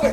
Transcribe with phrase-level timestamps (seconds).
[0.00, 0.06] Då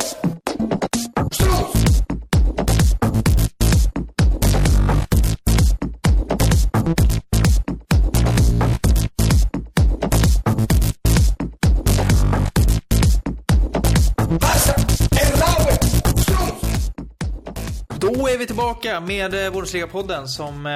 [18.27, 20.71] är vi tillbaka med eh, Bundesliga-podden som, eh,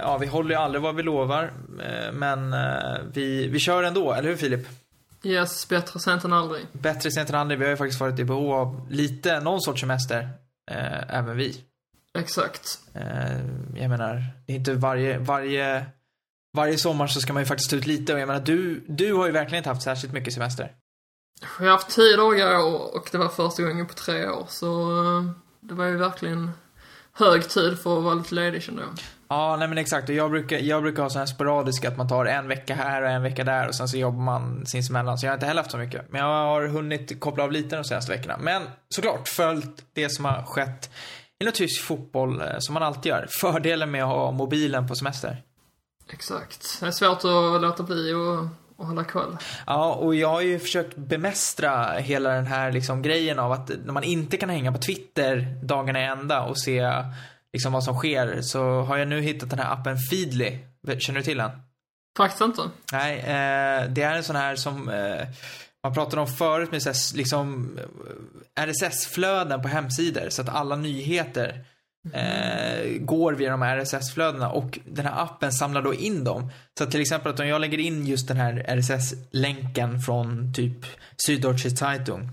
[0.00, 1.52] ja vi håller ju aldrig vad vi lovar.
[1.82, 2.54] Eh, men
[3.12, 4.85] vi, vi kör ändå, eller hur Filip?
[5.26, 6.66] Yes, bättre sent än aldrig.
[6.72, 7.58] Bättre sent än aldrig.
[7.58, 10.28] Vi har ju faktiskt varit i behov av lite, någon sorts semester.
[10.70, 11.64] Eh, även vi.
[12.18, 12.78] Exakt.
[12.94, 13.38] Eh,
[13.74, 15.86] jag menar, det är inte varje, varje,
[16.56, 19.12] varje sommar så ska man ju faktiskt ta ut lite och jag menar du, du
[19.14, 20.72] har ju verkligen inte haft särskilt mycket semester.
[21.58, 22.58] Jag har haft tio dagar
[22.96, 25.30] och det var första gången på tre år, så eh,
[25.60, 26.50] det var ju verkligen
[27.12, 28.98] hög tid för att vara lite ledig kände jag.
[29.28, 30.08] Ja, nej men exakt.
[30.08, 33.02] Och jag brukar, jag brukar ha sån här sporadisk att man tar en vecka här
[33.02, 35.18] och en vecka där och sen så jobbar man sinsemellan.
[35.18, 36.12] Så jag har inte heller haft så mycket.
[36.12, 38.36] Men jag har hunnit koppla av lite de senaste veckorna.
[38.40, 40.90] Men såklart följt det som har skett
[41.40, 43.26] inom tysk fotboll eh, som man alltid gör.
[43.40, 45.42] Fördelen med att ha mobilen på semester.
[46.12, 46.80] Exakt.
[46.80, 48.46] Det är svårt att låta bli och,
[48.76, 49.36] och hålla koll.
[49.66, 53.92] Ja, och jag har ju försökt bemästra hela den här liksom grejen av att när
[53.92, 56.80] man inte kan hänga på Twitter dagarna i ända och se
[57.56, 60.58] liksom vad som sker så har jag nu hittat den här appen Feedly.
[60.98, 61.50] Känner du till den?
[62.16, 62.62] Faktiskt inte.
[62.92, 65.26] Nej, eh, det är en sån här som eh,
[65.82, 67.78] man pratade om förut med så här, liksom
[68.56, 71.64] eh, RSS-flöden på hemsidor så att alla nyheter
[72.12, 76.50] eh, går via de här RSS-flödena och den här appen samlar då in dem.
[76.78, 80.86] Så att till exempel att om jag lägger in just den här RSS-länken från typ
[81.26, 82.30] Süddeutsche Zeitung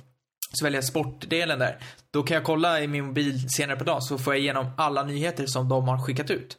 [0.53, 1.77] så väljer jag sportdelen där.
[2.11, 5.03] Då kan jag kolla i min mobil senare på dagen så får jag igenom alla
[5.03, 6.57] nyheter som de har skickat ut.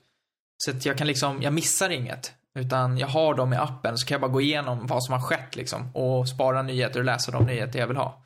[0.64, 2.33] Så att jag kan liksom, jag missar inget.
[2.59, 5.20] Utan jag har dem i appen så kan jag bara gå igenom vad som har
[5.20, 5.97] skett liksom.
[5.97, 8.25] Och spara nyheter och läsa de nyheter jag vill ha.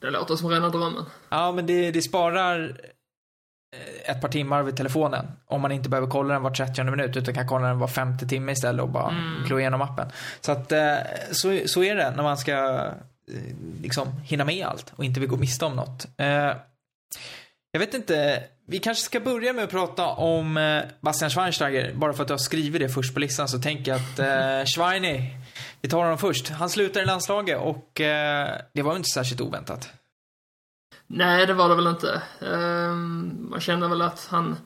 [0.00, 1.04] Det låter som rena drömmen.
[1.28, 2.80] Ja, men det, det sparar
[3.76, 5.26] eh, ett par timmar vid telefonen.
[5.46, 8.26] Om man inte behöver kolla den var 30 minut utan kan kolla den var femte
[8.26, 9.44] timme istället och bara mm.
[9.46, 10.08] klå igenom appen.
[10.40, 10.96] Så att eh,
[11.32, 12.88] så, så är det när man ska
[13.32, 16.06] Eh, liksom hinna med allt och inte vill gå miste om något.
[16.18, 16.52] Eh,
[17.72, 21.94] jag vet inte, vi kanske ska börja med att prata om eh, Bastian Schweinsteiger.
[21.94, 24.66] Bara för att du har skrivit det först på listan så tänker jag att eh,
[24.66, 25.36] Schweini,
[25.80, 26.48] vi tar honom först.
[26.48, 29.90] Han slutar i landslaget och eh, det var inte särskilt oväntat.
[31.06, 32.22] Nej, det var det väl inte.
[32.40, 34.56] Ehm, man kände väl att han...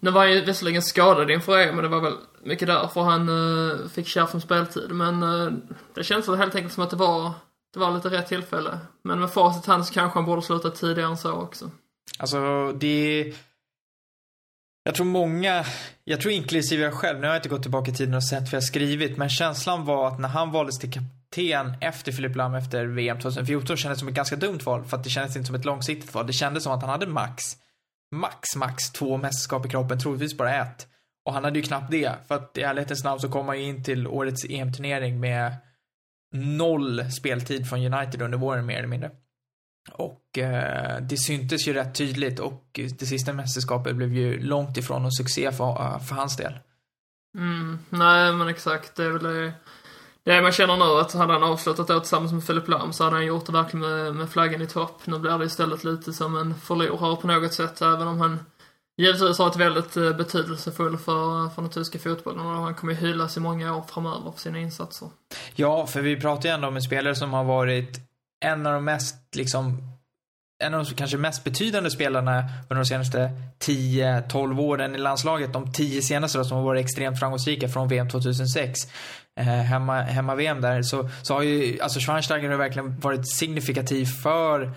[0.00, 3.28] Nu var han ju visserligen skadad inför EM, men det var väl mycket därför han
[3.28, 4.90] uh, fick kärv som speltid.
[4.90, 5.52] Men uh,
[5.94, 7.32] det känns väl helt enkelt som att det var,
[7.74, 8.78] det var lite rätt tillfälle.
[9.02, 11.70] Men med facit hand så kanske han borde sluta tidigare än så också.
[12.18, 13.34] Alltså, det...
[14.84, 15.64] Jag tror många,
[16.04, 18.42] jag tror inklusive jag själv, nu har jag inte gått tillbaka i tiden och sett
[18.42, 22.54] vad jag skrivit, men känslan var att när han valdes till kapten efter Filip Lam
[22.54, 25.46] efter VM 2014 kändes det som ett ganska dumt val, för att det kändes inte
[25.46, 26.26] som ett långsiktigt val.
[26.26, 27.44] Det kändes som att han hade max,
[28.14, 30.86] max, max två mästerskap i kroppen, troligtvis bara ett.
[31.24, 33.64] Och han hade ju knappt det, för att i ärlighetens namn så kom han ju
[33.64, 35.52] in till årets EM-turnering med
[36.36, 39.10] noll speltid från United under våren mer eller mindre.
[39.92, 45.04] Och eh, det syntes ju rätt tydligt och det sista mästerskapet blev ju långt ifrån
[45.04, 46.52] en succé för, eh, för hans del.
[47.38, 49.52] Mm, nej men exakt, det är väl det,
[50.24, 53.16] det man känner nu att hade han avslutat då tillsammans med Filip Lam så hade
[53.16, 55.06] han gjort det verkligen med, med flaggan i topp.
[55.06, 58.38] Nu blir det istället lite som en förlorare på något sätt, även om han
[58.96, 62.98] givetvis har varit väldigt eh, betydelsefull för, för den tyska fotbollen och han kommer ju
[62.98, 65.08] hyllas i många år framöver för sina insatser.
[65.54, 68.00] Ja, för vi pratar ju ändå om en spelare som har varit
[68.44, 69.82] en av de mest, liksom,
[70.64, 73.30] en av de kanske mest betydande spelarna under de senaste
[73.64, 75.52] 10-12 åren i landslaget.
[75.52, 78.78] De 10 senaste då, som har varit extremt framgångsrika från VM 2006.
[79.40, 80.82] Eh, hemma, hemma VM där.
[80.82, 84.74] Så, så har ju, alltså Schweinsteiger har verkligen varit signifikativ för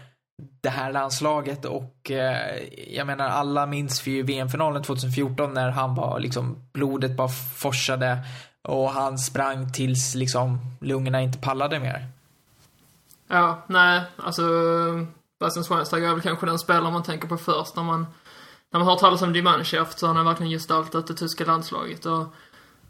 [0.62, 5.96] det här landslaget och eh, jag menar alla minns vi ju VM-finalen 2014 när han
[5.96, 8.20] var liksom blodet bara forsade
[8.62, 12.08] och han sprang tills liksom lungorna inte pallade mer.
[13.28, 14.44] Ja, nej, alltså
[15.40, 18.08] Bastian Schweinsteiger är väl kanske den spelare man tänker på först när man
[18.72, 22.06] när man hör talas om Die så så har han verkligen gestaltat det tyska landslaget
[22.06, 22.34] och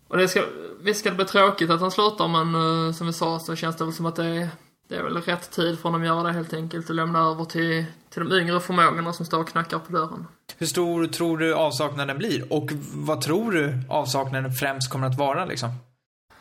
[0.10, 0.44] och det ska,
[0.82, 3.76] visst ska det bli tråkigt att han slutar men eh, som vi sa så känns
[3.76, 4.50] det väl som att det är,
[4.90, 7.46] det är väl rätt tid för honom att göra det helt enkelt och lämna över
[7.46, 10.28] till, till de yngre förmågorna som står och knackar på dörren.
[10.58, 12.54] Hur stor tror du avsaknaden blir?
[12.54, 15.70] Och vad tror du avsaknaden främst kommer att vara liksom?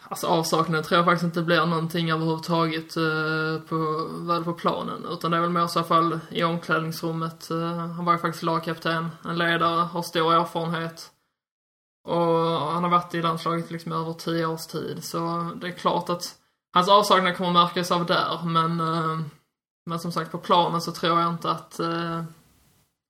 [0.03, 5.06] Alltså avsaknaden tror jag faktiskt inte blir någonting överhuvudtaget uh, på, väl på planen.
[5.12, 7.49] Utan det är väl mer så fall i omklädningsrummet.
[7.51, 11.11] Uh, han var ju faktiskt lagkapten, en ledare, har stor erfarenhet.
[12.05, 15.05] Och han har varit i landslaget liksom över tio års tid.
[15.05, 16.38] Så det är klart att
[16.75, 18.44] hans avsaknad kommer märkas av där.
[18.44, 19.20] Men, eh,
[19.87, 22.23] Men som sagt, på planen så tror jag inte att, eh,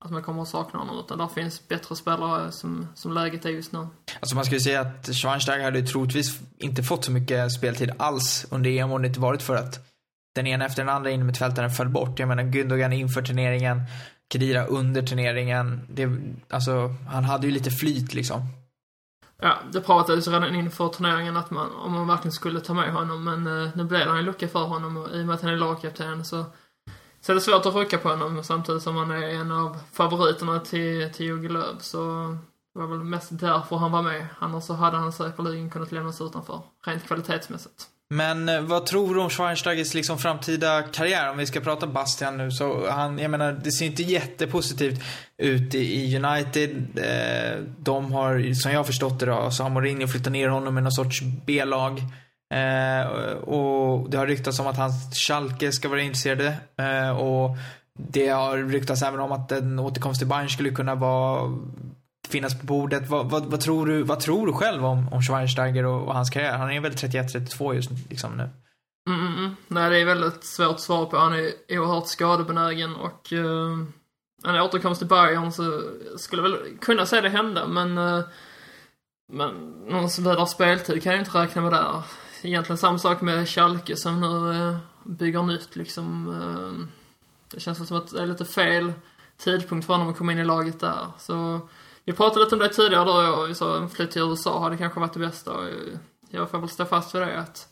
[0.05, 0.99] att man kommer att sakna honom.
[0.99, 3.87] Utan där finns bättre spelare som, som läget är just nu.
[4.20, 8.70] Alltså man skulle säga att Schweinsteiger hade troligtvis inte fått så mycket speltid alls under
[8.70, 9.88] EM om det inte varit för att
[10.34, 12.19] den ena efter den andra innermittfältaren föll bort.
[12.19, 13.82] Jag menar Gündogan inför turneringen,
[14.32, 15.81] Kedira under turneringen.
[15.90, 16.08] Det,
[16.50, 18.43] alltså, han hade ju lite flyt liksom.
[19.43, 23.25] Ja, det pratades redan inför turneringen att man, om man verkligen skulle ta med honom,
[23.25, 25.52] men eh, nu blev det en lucka för honom och i och med att han
[25.52, 26.44] är lagkapten så,
[27.20, 30.61] så är det svårt att rucka på honom samtidigt som han är en av favoriterna
[30.61, 31.99] till, till Jogge Löw så
[32.75, 34.26] det var väl mest därför han var med.
[34.38, 37.88] Annars så hade han säkerligen kunnat lämnas utanför, rent kvalitetsmässigt.
[38.10, 41.31] Men eh, vad tror du om Schweinsteigers liksom framtida karriär?
[41.31, 45.02] Om vi ska prata Bastian nu så han, jag menar, det ser inte jättepositivt
[45.38, 46.99] ut i, United.
[46.99, 50.78] Eh, de har, som jag har förstått det då, så har Mourinho flyttat ner honom
[50.78, 51.99] i någon sorts B-lag.
[52.55, 56.55] Eh, och det har ryktats om att hans Schalke ska vara intresserade.
[57.19, 57.56] Och
[57.99, 61.58] det har ryktats även om att en återkomst till Bayern skulle kunna vara
[62.28, 63.08] finnas på bordet.
[63.08, 66.30] Vad, vad, vad, tror, du, vad tror du själv om, om Schweinsteiger och, och hans
[66.30, 66.58] karriär?
[66.58, 68.50] Han är väl 31-32 just liksom nu.
[69.08, 71.16] Mm, mm, mm, Nej, det är väldigt svårt att svara på.
[71.16, 73.84] Han är oerhört skadebenägen och eh, uh,
[74.44, 75.82] en återkomst till Bayern så
[76.16, 78.25] skulle väl kunna se det hända, men uh,
[79.32, 79.54] men
[79.88, 82.02] någon vidare speltid kan jag inte räkna med där.
[82.42, 86.28] Egentligen samma sak med Schalke som nu uh, bygger nytt liksom.
[86.28, 86.86] Uh,
[87.50, 88.92] det känns som att det är lite fel
[89.36, 91.06] tidpunkt för honom att komma in i laget där.
[91.19, 91.60] Så
[92.08, 94.76] vi pratade lite om det tidigare då, och vi sa en flytt till USA hade
[94.76, 95.52] kanske varit det bästa.
[95.52, 95.64] Och
[96.31, 97.69] jag får väl stå fast vid det att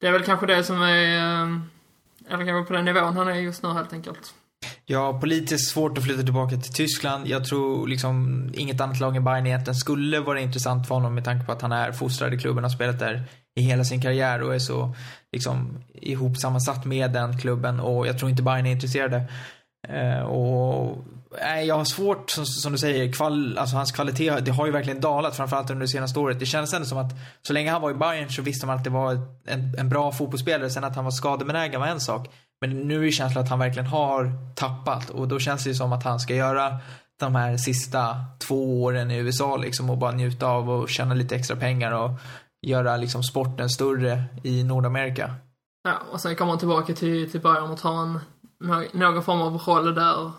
[0.00, 1.58] det är väl kanske det som är, eh,
[2.28, 4.34] eller kanske på den nivån han är just nu helt enkelt.
[4.86, 7.26] Ja, politiskt svårt att flytta tillbaka till Tyskland.
[7.28, 11.24] Jag tror liksom inget annat lag än Bayern egentligen skulle vara intressant för honom med
[11.24, 13.24] tanke på att han är fostrad i klubben och har spelat där
[13.56, 14.94] i hela sin karriär och är så
[15.32, 19.24] liksom ihopsammansatt med den klubben och jag tror inte Bayern är intresserade.
[19.88, 21.04] Eh, och
[21.40, 24.72] nej, jag har svårt, som, som du säger, kval, alltså hans kvalitet, det har ju
[24.72, 26.38] verkligen dalat, framförallt under det senaste året.
[26.38, 28.84] Det kändes ändå som att så länge han var i Bayern så visste man att
[28.84, 29.12] det var
[29.46, 30.70] en, en bra fotbollsspelare.
[30.70, 32.28] Sen att han var skadebenägen var en sak.
[32.60, 35.92] Men nu är känslan att han verkligen har tappat och då känns det ju som
[35.92, 36.78] att han ska göra
[37.20, 41.36] de här sista två åren i USA liksom och bara njuta av och tjäna lite
[41.36, 42.10] extra pengar och
[42.62, 45.34] göra liksom sporten större i Nordamerika.
[45.84, 48.20] Ja, och sen kommer han tillbaka till, till Bayern och tar en,
[48.92, 50.32] någon form av roll där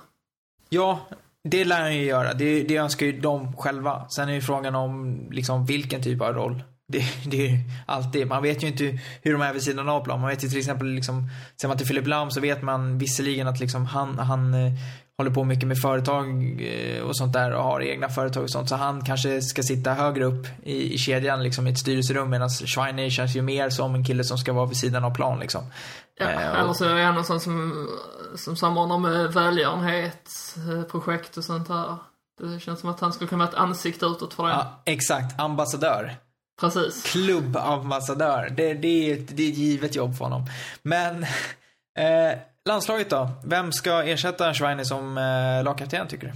[0.69, 1.07] Ja,
[1.44, 2.33] det lär han ju göra.
[2.33, 4.10] Det, det önskar ju de själva.
[4.10, 6.63] Sen är ju frågan om liksom vilken typ av roll.
[6.88, 10.19] Det, det är alltid, man vet ju inte hur de är vid sidan av plan.
[10.19, 11.30] Man vet ju till exempel, liksom,
[11.62, 14.74] ser man till Philip Lahm så vet man visserligen att liksom han, han eh,
[15.19, 16.27] håller på mycket med företag
[16.62, 18.69] eh, och sånt där och har egna företag och sånt.
[18.69, 22.50] Så han kanske ska sitta högre upp i, i kedjan liksom i ett styrelserum medan
[22.50, 25.62] Schweiner känns ju mer som en kille som ska vara vid sidan av plan liksom.
[26.19, 27.88] Ja, eh, eller så är han någon som,
[28.36, 31.95] som samordnar med välgörenhet, eh, projekt och sånt här.
[32.42, 34.50] Det känns som att han skulle kunna vara ett ansikte utåt för det.
[34.50, 35.39] Ja, exakt.
[35.39, 36.16] Ambassadör.
[36.62, 37.04] Precis.
[37.04, 38.54] Klubbambassadör.
[38.57, 40.45] Det, det, är, ett, det är ett givet jobb för honom.
[40.81, 41.24] Men
[41.98, 42.39] eh,
[42.69, 43.30] landslaget då?
[43.44, 46.33] Vem ska ersätta Schweine som eh, lagkapten tycker du?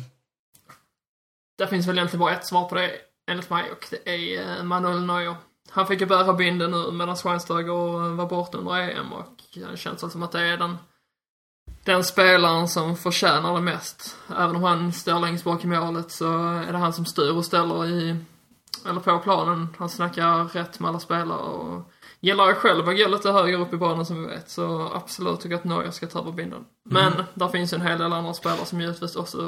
[1.57, 2.91] Det finns väl egentligen bara ett svar på det,
[3.31, 5.35] enligt mig, och det är eh, Manuel Neuer.
[5.69, 10.11] Han fick ju bära binden nu medan Schweinsteiger var borta under EM och det känns
[10.11, 10.77] som att det är den,
[11.83, 14.17] den spelaren som förtjänar det mest.
[14.29, 17.45] Även om han står längst bak i målet så är det han som styr och
[17.45, 18.17] ställer i,
[18.89, 19.75] eller på planen.
[19.79, 21.91] Han snackar rätt med alla spelare och
[22.23, 24.49] gillar jag själv att gå lite högre upp i banan som vi vet.
[24.49, 26.65] Så absolut tycker jag att Neuer ska ta över binden.
[26.89, 27.25] Men mm.
[27.33, 29.39] där finns ju en hel del andra spelare som givetvis också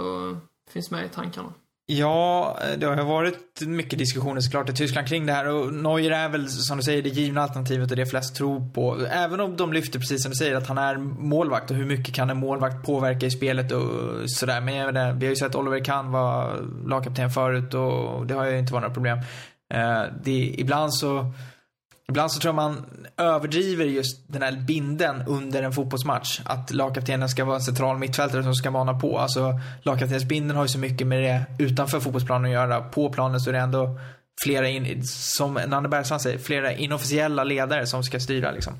[0.72, 1.54] finns med i tankarna.
[1.88, 6.30] Ja, det har varit mycket diskussioner såklart i Tyskland kring det här och Neuer är
[6.30, 8.98] väl som du säger det givna alternativet och det flest tror på.
[9.10, 12.16] Även om de lyfter precis som du säger att han är målvakt och hur mycket
[12.16, 13.90] kan en målvakt påverka i spelet och
[14.26, 14.62] sådär.
[14.62, 16.56] Men jag vet vi har ju sett Oliver Kahn vara
[16.86, 19.18] lagkapten förut och det har ju inte varit några problem.
[19.74, 21.34] Eh, det, ibland så
[22.08, 22.86] Ibland så tror jag man
[23.18, 26.42] överdriver just den här binden under en fotbollsmatch.
[26.46, 29.18] Att lagkaptenen ska vara en central mittfältare som ska mana på.
[29.18, 32.82] Alltså lagkaptensbinden har ju så mycket med det utanför fotbollsplanen att göra.
[32.82, 34.00] På planen så är det ändå
[34.44, 38.74] flera, in, som Nanne Bergstrand säger, flera inofficiella ledare som ska styra liksom.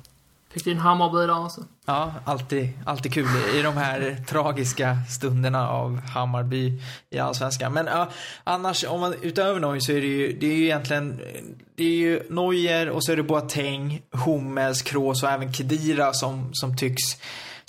[0.56, 1.64] Fick din Hammarby där alltså?
[1.86, 7.72] Ja, alltid, alltid kul i de här tragiska stunderna av Hammarby i Allsvenskan.
[7.72, 8.08] Men ja,
[8.44, 11.20] annars, om man utöver Neuer så är det ju, det är ju egentligen,
[11.74, 16.50] det är ju Neuer och så är det Boateng, Hummels, Kroos och även Kedira som,
[16.52, 17.02] som tycks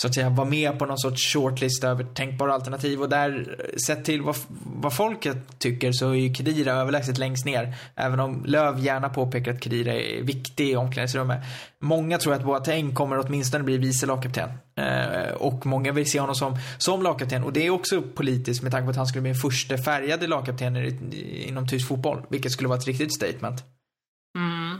[0.01, 3.55] så att säga vara med på någon sorts shortlist över tänkbara alternativ och där,
[3.87, 4.35] sett till vad,
[4.75, 7.75] vad folket tycker så är ju Kedira överlägset längst ner.
[7.95, 11.43] Även om Löv gärna påpekar att Kedira är viktig i omklädningsrummet.
[11.79, 14.49] Många tror att Boateng kommer åtminstone bli vice lagkapten.
[14.75, 17.43] Eh, och många vill se honom som, som lagkapten.
[17.43, 20.27] Och det är också politiskt med tanke på att han skulle bli den första färgade
[20.27, 21.09] lagkaptenen
[21.47, 22.21] inom tysk fotboll.
[22.29, 23.63] Vilket skulle vara ett riktigt statement.
[24.37, 24.79] Mm.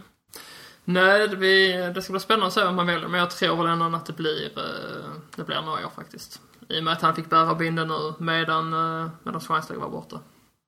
[0.90, 3.68] Nej, vi, det ska bli spännande att se vad man väljer, men jag tror väl
[3.68, 6.42] ändå att det blir, eh, det blir Neuer faktiskt.
[6.70, 10.20] I och med att han fick bära binden nu medan, eh, medan Schweinsteiger var borta.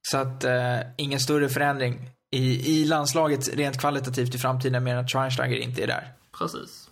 [0.02, 5.06] Så att, eh, ingen större förändring i, i landslaget rent kvalitativt i framtiden mer än
[5.06, 6.14] att Schweinsteiger inte är där.
[6.38, 6.90] Precis.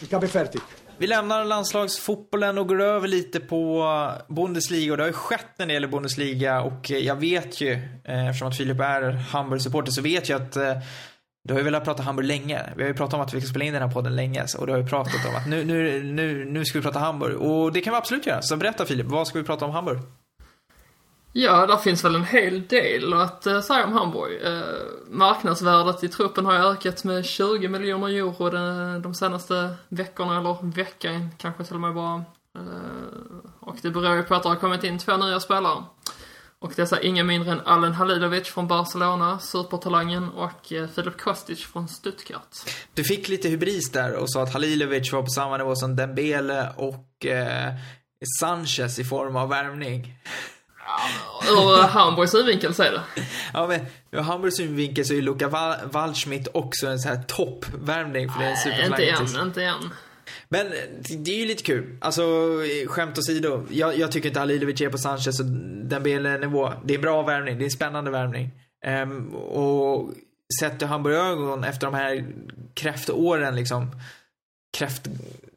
[0.00, 0.60] Il capo è fertig.
[0.98, 5.66] Vi lämnar landslagsfotbollen och går över lite på Bundesliga och det har ju skett när
[5.66, 7.72] det gäller Bundesliga och jag vet ju,
[8.04, 10.76] eh, eftersom att Filip är Hamburg-supporter, så vet jag att eh,
[11.50, 12.72] du har ju velat prata Hamburg länge.
[12.76, 14.66] Vi har ju pratat om att vi ska spela in den här podden länge och
[14.66, 17.36] du har ju pratat om att nu, nu, nu, nu ska vi prata Hamburg.
[17.36, 18.42] Och det kan vi absolut göra.
[18.42, 19.98] Så berätta Filip, vad ska vi prata om Hamburg?
[21.32, 24.42] Ja, där finns väl en hel del att eh, säga om Hamburg.
[24.42, 24.62] Eh,
[25.10, 30.72] marknadsvärdet i truppen har ju ökat med 20 miljoner euro de, de senaste veckorna, eller
[30.74, 32.24] veckan kanske till och med bara.
[32.58, 35.84] Eh, och det beror ju på att det har kommit in två nya spelare.
[36.62, 41.64] Och dessa är inga mindre än Alen Halilovic från Barcelona, supertalangen, och eh, Filip Kostic
[41.64, 42.56] från Stuttgart.
[42.94, 46.72] Du fick lite hybris där och sa att Halilovic var på samma nivå som Dembele
[46.76, 47.74] och eh,
[48.40, 50.14] Sanchez i form av värvning.
[51.48, 53.02] Ur Hamburgs synvinkel så är det.
[53.52, 55.48] Ja, men ur Hamburgs synvinkel så är Luka
[55.84, 59.22] Waldschmidt också en sån här toppvärvning för det är en supertalang.
[59.22, 59.90] Inte än, inte än.
[60.48, 60.66] Men
[61.08, 61.96] det är ju lite kul.
[62.00, 62.22] Alltså,
[62.86, 63.66] skämt åsido.
[63.70, 65.46] Jag, jag tycker inte Halilovic är på Sanchez och
[65.84, 66.72] Dembele-nivå.
[66.84, 67.58] Det är bra värvning.
[67.58, 68.50] Det är en spännande värvning.
[68.86, 70.10] Um, och
[70.60, 72.26] sett ur Hamburg-ögon efter de här
[72.74, 73.90] kräftåren liksom.
[74.72, 75.08] Kräft...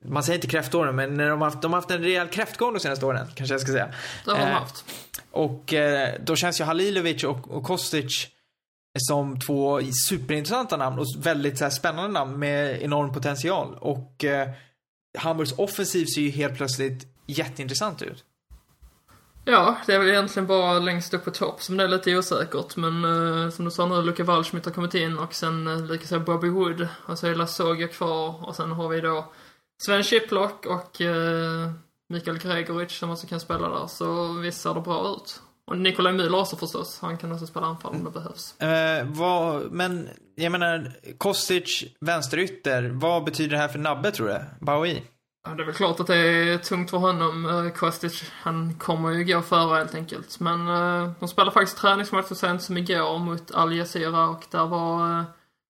[0.06, 2.74] Man säger inte kräftåren, men när de har haft, de har haft en rejäl kräftgång
[2.74, 3.90] de senaste åren, kanske jag ska säga.
[4.26, 4.86] Det har de haft.
[5.32, 8.28] Och eh, då känns ju Halilovic och, och Kostic
[9.00, 13.78] som två superintressanta namn och väldigt så här, spännande namn med enorm potential.
[13.80, 14.50] Och eh,
[15.18, 18.26] Hamburgs offensiv ser ju helt plötsligt jätteintressant ut.
[19.46, 22.76] Ja, det är väl egentligen bara längst upp på topp som det är lite osäkert.
[22.76, 26.20] Men eh, som du sa nu, Luka Waldschmidt har kommit in och sen eh, likaså
[26.20, 26.88] Bobby Wood.
[27.06, 29.32] Och så är Lasoga kvar och sen har vi då
[29.86, 31.72] Sven Schiplock och eh,
[32.10, 33.88] Mikael Gregoritsch som också kan spela där.
[33.88, 35.42] Så visst ser det bra ut.
[35.72, 37.00] Och Nikolaj Müller också förstås.
[37.02, 38.62] Han kan också spela anfall om det behövs.
[38.62, 42.90] Eh, vad, men jag menar, Kostic, vänsterytter.
[42.94, 44.40] Vad betyder det här för Nabbe tror du?
[44.66, 45.04] Baui?
[45.46, 47.46] Ja, det är väl klart att det är tungt för honom.
[47.46, 50.40] Uh, Kostic, han kommer ju gå före helt enkelt.
[50.40, 54.66] Men uh, de spelade faktiskt träningsmatch så sent som igår mot Al Jazeera och där
[54.66, 55.24] var uh,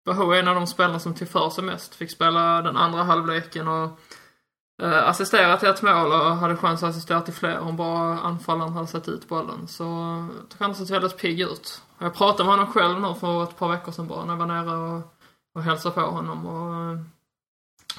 [0.06, 1.96] Bahoui en av de spelarna som tog för sig mest.
[1.96, 4.00] Fick spela den andra halvleken och
[4.84, 8.74] eh, assisterat till ett mål och hade chans att assistera till fler om bara anfallaren
[8.74, 9.68] hade sett ut bollen.
[9.68, 9.84] Så
[10.40, 11.82] jag tycker han sett väldigt pigg ut.
[12.00, 14.46] Jag pratade med honom själv nu för ett par veckor sedan bara när jag var
[14.46, 15.02] nere och,
[15.56, 16.46] och hälsade på honom.
[16.46, 16.98] Och,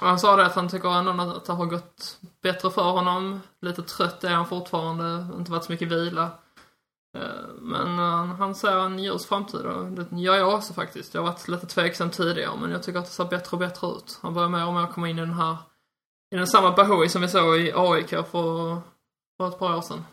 [0.00, 3.41] och han sa det att han tycker ändå att det har gått bättre för honom.
[3.61, 6.31] Lite trött är han fortfarande, inte varit så mycket vila.
[7.17, 11.14] Eh, men eh, han ser en ljus framtid och det gör jag också faktiskt.
[11.14, 13.87] Jag har varit lite tveksam tidigare men jag tycker att det ser bättre och bättre
[13.87, 14.19] ut.
[14.23, 15.57] Han börjar mer och mer komma in i den här,
[16.35, 18.81] är den samma Bahoui som vi såg i AIK för,
[19.37, 20.05] för ett par år sedan.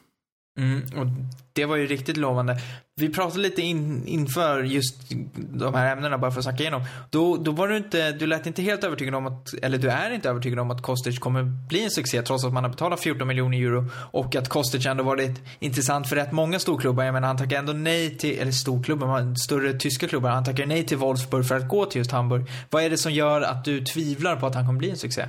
[0.59, 1.07] Mm, och
[1.53, 2.57] det var ju riktigt lovande.
[2.95, 4.95] Vi pratade lite in, inför just
[5.35, 6.83] de här ämnena bara för att snacka igenom.
[7.09, 10.11] Då, då var du inte, du lät inte helt övertygad om att, eller du är
[10.11, 13.27] inte övertygad om att Kostic kommer bli en succé trots att man har betalat 14
[13.27, 17.03] miljoner euro och att Kostic ändå varit intressant för rätt många storklubbar.
[17.03, 20.29] Jag menar han tackar ändå nej till, eller storklubbar, större tyska klubbar.
[20.29, 22.45] Han tackar nej till Wolfsburg för att gå till just Hamburg.
[22.69, 25.25] Vad är det som gör att du tvivlar på att han kommer bli en succé?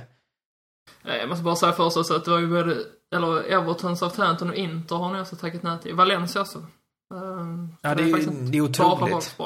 [1.03, 2.77] Jag måste bara säga först att det var ju både
[3.15, 5.95] eller Everton, Southampton och Inter har ni också tackat nej till.
[5.95, 6.65] Valencia också.
[7.13, 9.39] Um, ja, det är, ju, det är otroligt.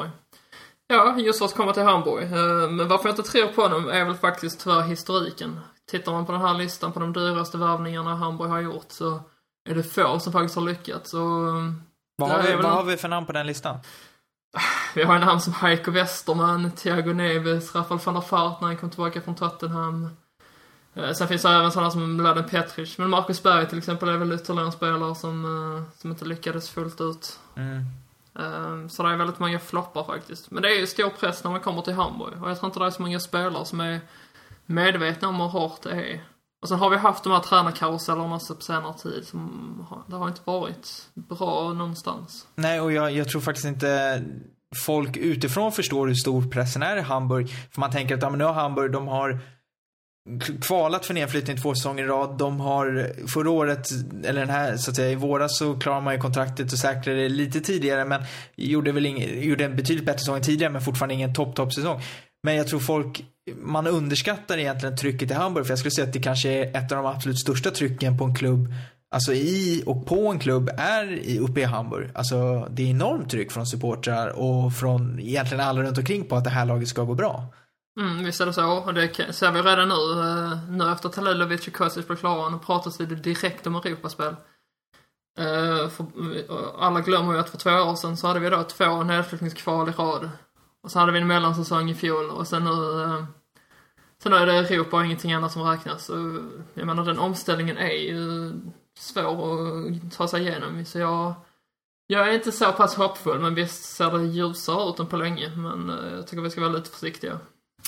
[0.88, 2.24] Ja, just för att komma till Hamburg.
[2.24, 5.60] Uh, men varför jag inte tror på honom är väl faktiskt tyvärr historiken.
[5.91, 9.22] Tittar man på den här listan på de dyraste värvningarna Hamburg har gjort så
[9.70, 11.13] är det få som faktiskt har lyckats.
[11.13, 11.22] Och,
[12.17, 13.79] vad har, vi, vad har vi för namn på den listan?
[14.96, 18.77] Vi har en namn som Heiko Westerman, Thiago Neves, Rafael van der Fart när han
[18.77, 20.10] kom tillbaka från Tottenham.
[20.98, 22.98] Eh, sen finns det även sådana som Mladen Petric.
[22.98, 26.70] Men Marcus Berg till exempel är väl ytterligare en spelare som, eh, som inte lyckades
[26.70, 27.39] fullt ut.
[27.56, 27.86] Mm.
[28.39, 30.51] Eh, så det är väldigt många floppar faktiskt.
[30.51, 32.44] Men det är ju stor press när man kommer till Hamburg.
[32.44, 34.00] Och jag tror inte det är så många spelare som är
[34.66, 36.24] medvetna om hur hårt det är.
[36.62, 40.42] Och sen har vi haft de här tränarkarusellerna på senare tid som det har inte
[40.46, 42.48] varit bra någonstans.
[42.56, 44.24] Nej, och jag, jag tror faktiskt inte
[44.86, 47.50] folk utifrån förstår hur stor pressen är i Hamburg.
[47.72, 49.39] För man tänker att ja, men nu har Hamburg, de har
[50.62, 52.38] kvalat för nedflyttning två säsonger i rad.
[52.38, 53.89] De har förra året,
[54.24, 57.22] eller den här, så att säga, i våras så klarade man ju kontraktet och säkrade
[57.22, 58.24] det lite tidigare men
[58.55, 62.01] gjorde väl ing, gjorde en betydligt bättre säsong än tidigare men fortfarande ingen topp-topp-säsong.
[62.43, 66.13] Men jag tror folk, man underskattar egentligen trycket i Hamburg för jag skulle säga att
[66.13, 68.74] det kanske är ett av de absolut största trycken på en klubb
[69.10, 72.10] Alltså i och på en klubb är uppe i Hamburg.
[72.13, 76.43] Alltså det är enormt tryck från supportrar och från egentligen alla runt omkring på att
[76.43, 77.53] det här laget ska gå bra.
[77.98, 78.72] Mm, visst är det så.
[78.72, 80.22] Och det ser vi redan nu.
[80.22, 84.36] Eh, nu efter Talilovic och Kosic blev klara, nu pratas det direkt om Europaspel.
[85.39, 86.04] Eh, för,
[86.36, 89.89] eh, alla glömmer ju att för två år sedan så hade vi då två nedflyttningskval
[89.89, 90.30] i rad.
[90.84, 93.25] Och så hade vi en mellansäsong i fjol och sen nu
[94.24, 96.10] Sen är det Europa och ingenting annat som räknas.
[96.74, 98.51] Jag menar den omställningen är ju
[99.00, 100.86] svår att ta sig igenom.
[100.86, 101.34] Så jag,
[102.08, 105.56] jag är inte så pass hoppfull, men visst ser det ljusare ut än på länge.
[105.56, 107.39] Men jag tycker vi ska vara lite försiktiga.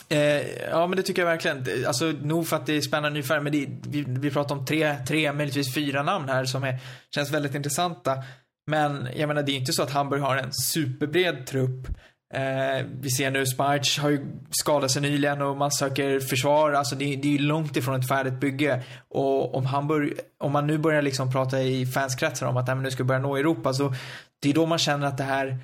[0.09, 1.87] Eh, ja men det tycker jag verkligen.
[1.87, 4.95] Alltså nog för att det är spännande ungefär, men det, vi, vi pratar om tre,
[5.07, 6.79] tre, möjligtvis fyra namn här som är,
[7.15, 8.23] känns väldigt intressanta.
[8.67, 11.87] Men jag menar det är inte så att Hamburg har en superbred trupp.
[12.33, 16.71] Eh, vi ser nu Sparch har ju skadat sig nyligen och man söker försvar.
[16.71, 18.83] Alltså det, det är ju långt ifrån ett färdigt bygge.
[19.07, 22.83] Och om Hamburg, om man nu börjar liksom prata i fanskretsar om att nej, men
[22.83, 23.93] nu ska vi börja nå Europa så
[24.39, 25.57] det är då man känner att det här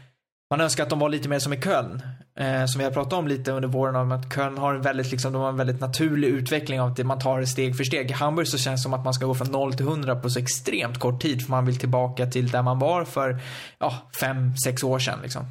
[0.50, 2.02] man önskar att de var lite mer som i Köln.
[2.38, 5.12] Eh, som vi har pratat om lite under våren om att Köln har en väldigt,
[5.12, 8.10] liksom, de har en väldigt naturlig utveckling av att man tar det steg för steg.
[8.10, 10.30] I Hamburg så känns det som att man ska gå från 0 till 100 på
[10.30, 13.42] så extremt kort tid för man vill tillbaka till där man var för,
[13.78, 15.46] ja, fem, sex år sedan liksom.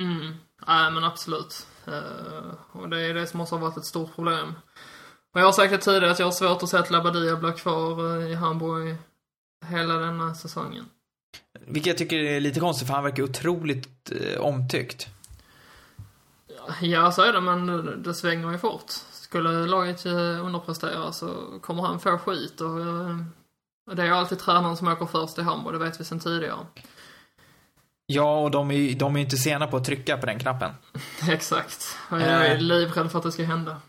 [0.00, 0.34] Mm.
[0.66, 1.66] Nej, men absolut.
[1.88, 4.54] Uh, och det är det som också har varit ett stort problem.
[5.34, 7.52] Och jag har sagt det tidigare att jag har svårt att se att Labadia blir
[7.52, 8.96] kvar uh, i Hamburg
[9.66, 10.84] hela denna säsongen.
[11.66, 15.08] Vilket jag tycker är lite konstigt för han verkar otroligt uh, omtyckt.
[16.80, 17.66] Ja, så är det, men
[18.02, 18.90] det svänger ju fort.
[19.12, 22.76] Skulle laget underprestera så kommer han få skit och,
[23.90, 26.20] och det är ju alltid tränaren som åker först i Hamburg, det vet vi sedan
[26.20, 26.66] tidigare.
[28.06, 30.70] Ja, och de är, de är inte sena på att trycka på den knappen.
[31.28, 31.96] Exakt.
[32.10, 32.60] Och jag är äh...
[32.60, 33.80] livrädd för att det ska hända.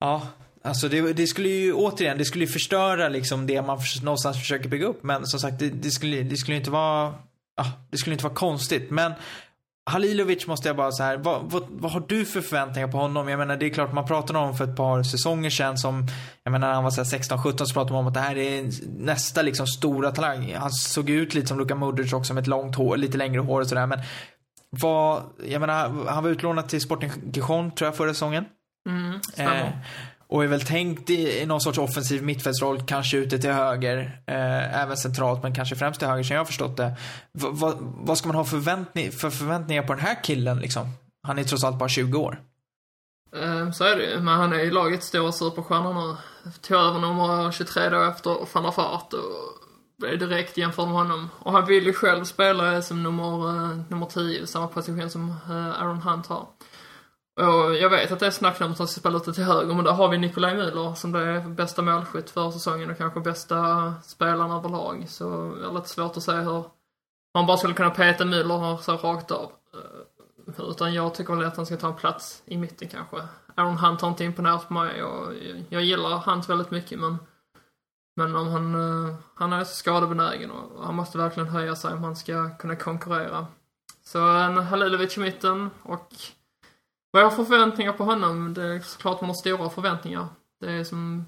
[0.00, 0.28] Ja,
[0.64, 4.68] alltså det, det, skulle ju återigen, det skulle ju förstöra liksom det man någonstans försöker
[4.68, 5.02] bygga upp.
[5.02, 7.14] Men som sagt, det, det skulle, det skulle inte vara,
[7.56, 8.90] ja, det skulle inte vara konstigt.
[8.90, 9.12] Men
[9.90, 13.28] Halilovic måste jag bara så här, vad, vad, vad, har du för förväntningar på honom?
[13.28, 16.06] Jag menar det är klart man pratade om för ett par säsonger sedan som,
[16.42, 19.42] jag menar när han var 16-17 så pratade man om att det här är nästa
[19.42, 20.54] liksom stora talang.
[20.54, 23.60] Han såg ut lite som Luka Modric också med ett långt hår, lite längre hår
[23.60, 24.00] och sådär men
[24.70, 28.44] vad, jag menar han var utlånad till Sporting Gijon tror jag förra säsongen.
[28.88, 29.20] Mm.
[29.36, 29.68] Eh,
[30.34, 34.96] och är väl tänkt i, någon sorts offensiv mittfältsroll, kanske ute till höger, eh, även
[34.96, 36.96] centralt, men kanske främst till höger som jag har förstått det.
[37.32, 37.48] V
[37.82, 40.88] vad ska man ha förväntning, för förväntningar på den här killen liksom?
[41.26, 42.40] Han är trots allt bara 20 år.
[43.36, 46.16] Eh, så är det ju, men han är ju lagets stora superstjärna nu.
[46.60, 49.20] Tog över nummer 23 då efter van der Fart och
[49.98, 51.30] blev direkt jämfört med honom.
[51.38, 55.82] Och han vill ju själv spela som nummer, eh, nummer 10, samma position som eh,
[55.82, 56.46] Aaron Hunt har.
[57.36, 59.74] Och jag vet att det är snack om att han ska spela lite till höger,
[59.74, 63.20] men där har vi Nikolaj Müller som det är bästa målskytt för säsongen och kanske
[63.20, 65.04] bästa spelaren överlag.
[65.08, 66.64] Så det är lite svårt att säga hur
[67.34, 69.52] man bara skulle kunna peta Müller så rakt av.
[69.74, 73.16] Eh, utan jag tycker väl att han ska ta en plats i mitten kanske.
[73.54, 75.32] Aaron Hunt har inte imponerat på mig och
[75.68, 77.18] jag gillar Hunt väldigt mycket men
[78.16, 82.04] men om han, eh, han är så skadebenägen och han måste verkligen höja sig om
[82.04, 83.46] han ska kunna konkurrera.
[84.04, 86.14] Så en Halilovic i mitten och
[87.14, 90.26] vad jag har för förväntningar på honom, det är såklart man har stora förväntningar.
[90.60, 91.26] Det är som,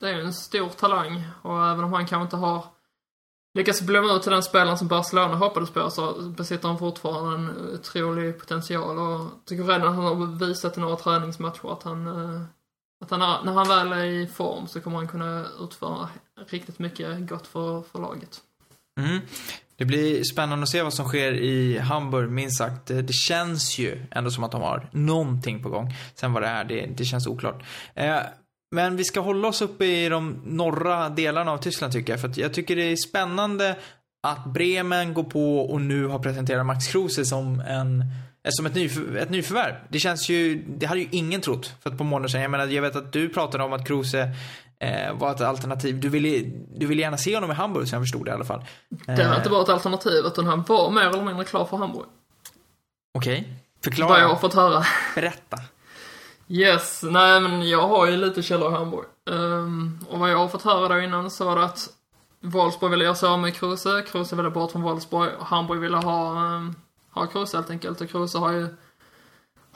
[0.00, 2.64] det är en stor talang och även om han kanske inte har
[3.54, 7.74] lyckats blomma ut till den spelaren som Barcelona hoppades på så besitter han fortfarande en
[7.74, 12.42] otrolig potential och tycker redan att han har visat i några träningsmatcher att han, eh,
[13.04, 16.08] att han, när han väl är i form så kommer han kunna utföra
[16.46, 18.40] riktigt mycket gott för, för laget.
[19.00, 19.20] Mm.
[19.76, 22.86] Det blir spännande att se vad som sker i Hamburg, minst sagt.
[22.86, 25.94] Det känns ju ändå som att de har någonting på gång.
[26.14, 27.62] Sen vad det är, det, det känns oklart.
[27.94, 28.18] Eh,
[28.74, 32.20] men vi ska hålla oss uppe i de norra delarna av Tyskland tycker jag.
[32.20, 33.76] För att jag tycker det är spännande
[34.26, 38.74] att Bremen går på och nu har presenterat Max Kruse som en eh, som ett,
[38.74, 39.74] nyför, ett nyförvärv.
[39.88, 42.42] Det känns ju, det hade ju ingen trott för ett par månader sedan.
[42.42, 44.30] Jag menar, jag vet att du pratade om att Kruse
[44.78, 46.00] eh, var ett alternativ.
[46.00, 48.44] Du ville, du ville gärna se honom i Hamburg, så jag förstod det i alla
[48.44, 48.64] fall.
[48.88, 52.06] Det har inte varit ett alternativ, utan han var mer eller mindre klar för Hamburg.
[53.14, 53.40] Okej.
[53.40, 53.52] Okay.
[53.84, 54.08] Förklara.
[54.08, 54.84] Vad jag har fått höra.
[55.14, 55.56] Berätta.
[56.48, 59.06] Yes, nej men jag har ju lite källor i Hamburg.
[59.30, 61.88] Um, och vad jag har fått höra då innan så var det att
[62.40, 65.96] Wolfsburg ville göra sig av med Kruse, Kruse ville bort från Wolfsburg och Hamburg ville
[65.96, 66.74] ha, um,
[67.10, 68.00] ha Kruse helt enkelt.
[68.00, 68.68] Och Kruse har ju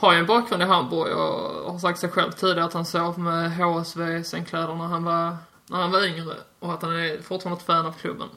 [0.01, 3.19] har ju en bakgrund i Hamburg och har sagt sig själv tidigare att han sov
[3.19, 5.37] med HSV sängkläder när han var,
[5.67, 8.29] när han var yngre och att han är fortfarande ett fan av klubben.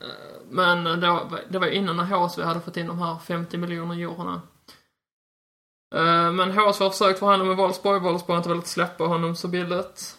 [0.00, 3.58] Eh, men då, det var ju innan när HSV hade fått in de här 50
[3.58, 4.42] miljoner eurona.
[5.94, 9.48] Eh, men HSV har försökt förhandla med Wolfsburg, Wolfsburg har inte velat släppa honom så
[9.48, 10.16] billigt.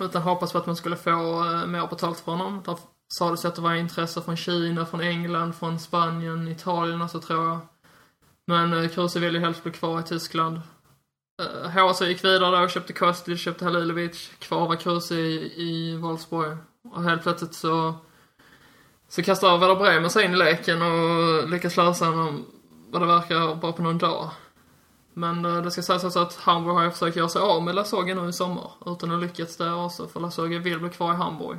[0.00, 2.62] Utan hoppas på att man skulle få eh, mer betalt för honom.
[2.64, 2.78] Där
[3.18, 7.58] sades att det var intresse från Kina, från England, från Spanien, Italien alltså tror jag.
[8.46, 10.60] Men eh, Kruse ville ju helst bli kvar i Tyskland.
[11.42, 14.30] Uh, gick vidare då och köpte Kostic, köpte Halilovic.
[14.38, 16.58] Kvar var Kruse i, i Wolfsburg.
[16.92, 17.94] Och helt plötsligt så
[19.08, 22.46] så kastar Werder Bremen sig in i leken och lyckas lösa honom,
[22.90, 24.30] vad det verkar, bara på någon dag.
[25.12, 27.74] Men eh, det ska sägas också att Hamburg har ju försökt göra sig av med
[27.74, 28.70] Lasogga nu i sommar.
[28.86, 31.58] Utan att lyckats där också, för Lasogga vill bli kvar i Hamburg.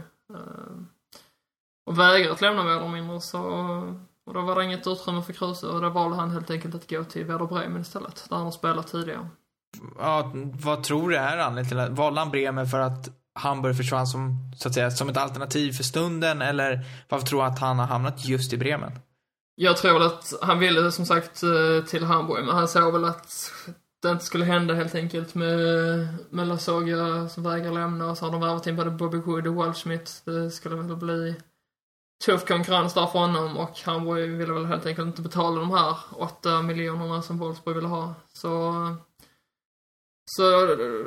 [1.85, 3.39] Och vägrat lämna mer eller mindre så...
[4.27, 6.89] Och då var det inget utrymme för Kruse och då valde han helt enkelt att
[6.89, 9.29] gå till Werder Bremen istället, där han har spelat tidigare.
[9.99, 13.09] Ja, vad tror du är anledningen till att, valde han Bremen för att
[13.39, 17.47] Hamburg försvann som, så att säga, som ett alternativ för stunden eller varför tror du
[17.47, 18.91] att han har hamnat just i Bremen?
[19.55, 23.05] Jag tror väl att han ville som sagt eh, till Hamburg, men han såg väl
[23.05, 23.51] att
[24.01, 25.57] det inte skulle hända helt enkelt med,
[26.29, 29.55] med Lasogga som vägrar lämna och så har de värvat in både Bobby Wood och
[29.55, 30.21] Waldschmidt.
[30.25, 31.35] Det skulle väl bli
[32.25, 35.97] tuff konkurrens där för honom och han ville väl helt enkelt inte betala de här
[36.11, 38.13] åtta miljonerna som Wolfsburg ville ha.
[38.33, 38.73] Så
[40.29, 40.43] så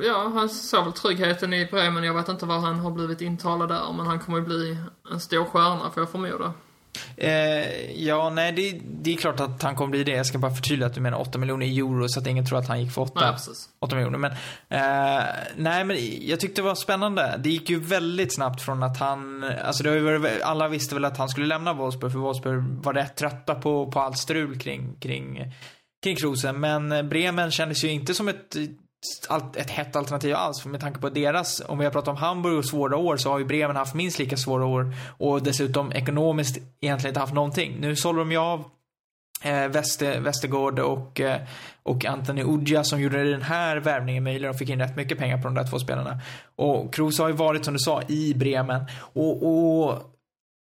[0.02, 2.04] ja, han såg väl tryggheten i Bremen.
[2.04, 4.78] Jag vet inte vad han har blivit intalad där, men han kommer ju bli
[5.12, 6.52] en stor stjärna, får jag förmoda.
[7.16, 10.12] Eh, ja, nej, det, det, är klart att han kommer bli det.
[10.12, 12.68] Jag ska bara förtydliga att du menar 8 miljoner euro så att ingen tror att
[12.68, 14.18] han gick för 8, nej, 8 miljoner.
[14.18, 14.32] Men,
[14.68, 15.24] eh,
[15.56, 17.40] nej, men jag tyckte det var spännande.
[17.44, 21.16] Det gick ju väldigt snabbt från att han, alltså det var, alla visste väl att
[21.16, 25.54] han skulle lämna Wolfsburg för Wolfsburg var rätt trötta på, på allt strul kring, kring,
[26.02, 26.60] kring Krosen.
[26.60, 28.56] Men Bremen kändes ju inte som ett
[29.56, 30.64] ett hett alternativ alls.
[30.64, 33.38] Med tanke på deras, om vi har pratat om Hamburg och svåra år så har
[33.38, 34.94] ju Bremen haft minst lika svåra år.
[35.18, 37.76] Och dessutom ekonomiskt egentligen inte haft någonting.
[37.80, 38.64] Nu sålde de ju av
[39.42, 41.40] eh, Väster, Västergård och, eh,
[41.82, 44.50] och Anthony Udja som gjorde den här värvningen möjlig.
[44.50, 46.20] De fick in rätt mycket pengar på de där två spelarna.
[46.56, 48.84] Och Kroos har ju varit, som du sa, i Bremen.
[49.12, 50.09] Och, och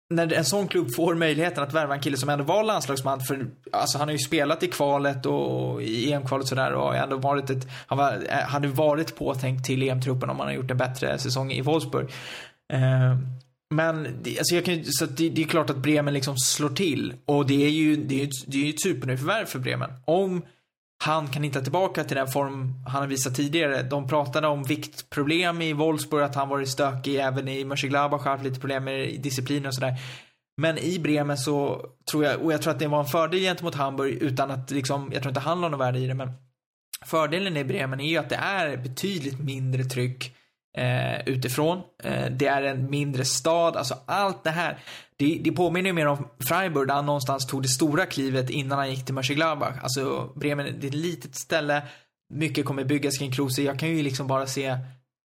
[0.10, 3.48] när en sån klubb får möjligheten att värva en kille som ändå var landslagsman för,
[3.72, 7.50] alltså han har ju spelat i kvalet och i EM-kvalet och sådär och ändå varit
[7.50, 11.18] ett, han var, eh, hade varit påtänkt till EM-truppen om han har gjort en bättre
[11.18, 12.12] säsong i Wolfsburg.
[12.74, 13.18] Eh,
[13.70, 14.06] men
[14.38, 17.66] alltså jag kan, så det, det, är klart att Bremen liksom slår till och det
[17.66, 19.90] är ju, det är, det är ju ett supernyförvärv för Bremen.
[20.06, 20.42] Om
[21.04, 23.84] han kan hitta tillbaka till den form han har visat tidigare.
[23.84, 28.60] De pratade om viktproblem i Wolfsburg, att han varit stökig även i Mönchengladbach, haft lite
[28.60, 29.96] problem med disciplin och sådär.
[30.58, 33.76] Men i Bremen så tror jag, och jag tror att det var en fördel gentemot
[33.76, 36.32] Hamburg utan att liksom, jag tror inte han har något värde i det, men
[37.06, 40.36] fördelen i Bremen är ju att det är betydligt mindre tryck
[40.78, 41.82] eh, utifrån.
[42.04, 44.80] Eh, det är en mindre stad, alltså allt det här.
[45.18, 48.78] Det, det påminner ju mer om Freiburg där han någonstans tog det stora klivet innan
[48.78, 49.76] han gick till Mönchengladbach.
[49.84, 51.84] Alltså Bremen, det är ett litet ställe,
[52.34, 53.62] mycket kommer byggas kring Kruse.
[53.62, 54.78] Jag kan ju liksom bara se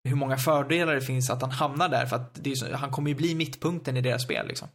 [0.10, 3.15] hur många fördelar det finns att han hamnar där för att så, han kommer ju
[3.15, 4.67] bli mittpunkten i deras spel liksom.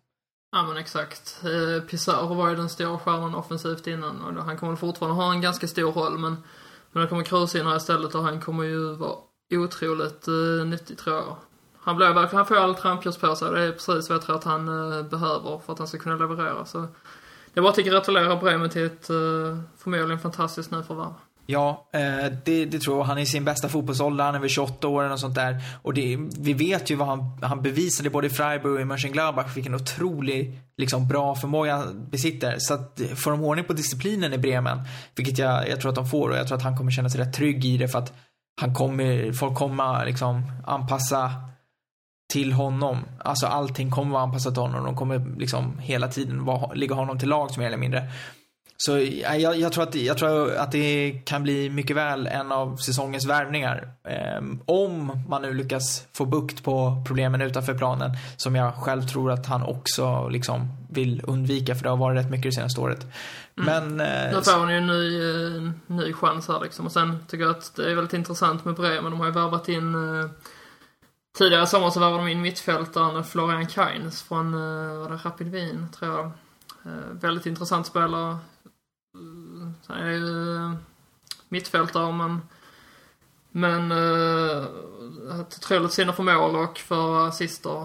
[0.53, 1.41] Ja men exakt.
[1.43, 5.33] Eh, Pissar Pizarro var ju den stora stjärnan offensivt innan och han kommer fortfarande ha
[5.33, 6.37] en ganska stor roll men
[6.93, 9.17] men då kommer Kruse in här istället och han kommer ju vara
[9.57, 11.37] otroligt uh, nyttig tror jag.
[11.81, 13.51] Han blir verkligen, han får allt trampljus på sig.
[13.51, 16.17] Det är precis vad jag tror att han uh, behöver för att han ska kunna
[16.17, 16.65] leverera.
[16.65, 16.87] Så
[17.55, 21.13] jag bara tycker gratulera Bremen till ett uh, förmodligen fantastiskt nyförvärv.
[21.51, 21.89] Ja,
[22.45, 23.05] det, det, tror jag.
[23.05, 25.63] Han är i sin bästa fotbollsålder, han är väl 28 år och sånt där.
[25.83, 29.57] Och det, vi vet ju vad han, han bevisade både i Freiburg och i Mönchengladbach,
[29.57, 32.57] vilken otrolig, liksom bra förmåga han besitter.
[32.59, 34.79] Så att får de ordning på disciplinen i Bremen,
[35.17, 37.21] vilket jag, jag tror att de får och jag tror att han kommer känna sig
[37.21, 38.13] rätt trygg i det för att
[38.61, 41.33] han kommer, folk kommer liksom anpassa
[42.33, 42.99] till honom.
[43.19, 44.85] Alltså allting kommer vara anpassat till honom.
[44.85, 48.11] De kommer liksom hela tiden vara, ligga honom till lag mer eller mindre.
[48.81, 52.77] Så jag, jag, tror att, jag tror att det kan bli mycket väl en av
[52.77, 53.93] säsongens värvningar.
[54.05, 58.11] Eh, om man nu lyckas få bukt på problemen utanför planen.
[58.37, 62.31] Som jag själv tror att han också liksom vill undvika för det har varit rätt
[62.31, 63.07] mycket det senaste året.
[63.59, 63.97] Mm.
[63.97, 64.01] Men...
[64.01, 66.87] Eh, nu får han ju en ny, eh, ny chans här liksom.
[66.87, 69.11] Och sen tycker jag att det är väldigt intressant med Bremen.
[69.11, 70.31] De har ju värvat in eh,
[71.39, 74.55] Tidigare i sommar så värvade de in mittfältaren Florian Kainz från,
[75.25, 76.31] Rapid Wien, tror jag.
[77.13, 78.39] Väldigt intressant spelare.
[79.89, 80.77] Han är ju
[81.49, 82.41] mittfältare men
[83.51, 84.65] men eh,
[85.41, 87.83] ett otroligt sinne för mål och för assister.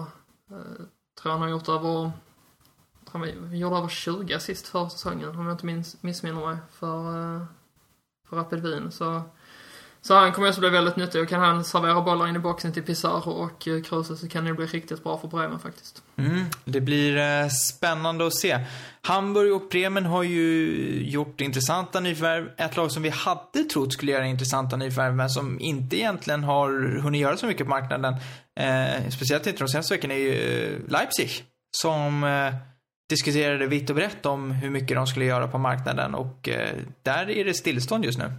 [0.50, 0.84] Eh,
[1.22, 2.12] tror han har gjort över
[3.14, 7.44] han gjorde över 20 assist för säsongen om jag inte minns, missminner mig för, eh,
[8.28, 8.92] för Rapid Wien.
[8.92, 9.22] Så,
[10.06, 12.72] så han kommer också bli väldigt nyttig och kan han servera bollar in i boxen
[12.72, 16.02] till Pizarro och eh, Kruse så kan det bli riktigt bra för Bremen faktiskt.
[16.16, 18.58] Mm, det blir eh, spännande att se.
[19.02, 20.70] Hamburg och Bremen har ju
[21.04, 22.50] gjort intressanta nyförvärv.
[22.56, 27.00] Ett lag som vi hade trott skulle göra intressanta nyförvärv men som inte egentligen har
[27.00, 28.14] hunnit göra så mycket på marknaden.
[28.60, 31.30] Eh, speciellt inte de senaste veckorna är ju eh, Leipzig.
[31.70, 32.54] Som eh,
[33.08, 37.30] diskuterade vitt och brett om hur mycket de skulle göra på marknaden och eh, där
[37.30, 38.32] är det stillstånd just nu.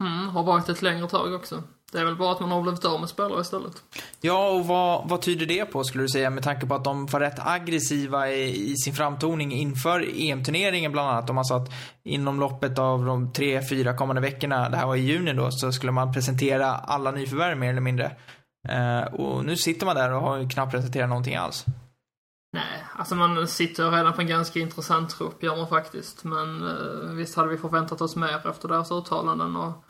[0.00, 1.62] Mm, har varit ett längre tag också.
[1.92, 3.82] Det är väl bara att man har blivit av med spelare istället.
[4.20, 7.06] Ja, och vad, vad tyder det på skulle du säga med tanke på att de
[7.06, 11.26] var rätt aggressiva i, i sin framtoning inför EM-turneringen bland annat.
[11.26, 11.70] De har att
[12.04, 15.72] inom loppet av de tre, fyra kommande veckorna, det här var i juni då, så
[15.72, 18.16] skulle man presentera alla nyförvärv mer eller mindre.
[18.68, 21.64] Eh, och nu sitter man där och har ju knappt presenterat någonting alls.
[22.52, 26.24] Nej, alltså man sitter redan på en ganska intressant trupp, gör man faktiskt.
[26.24, 29.84] Men eh, visst hade vi förväntat oss mer efter deras uttalanden och,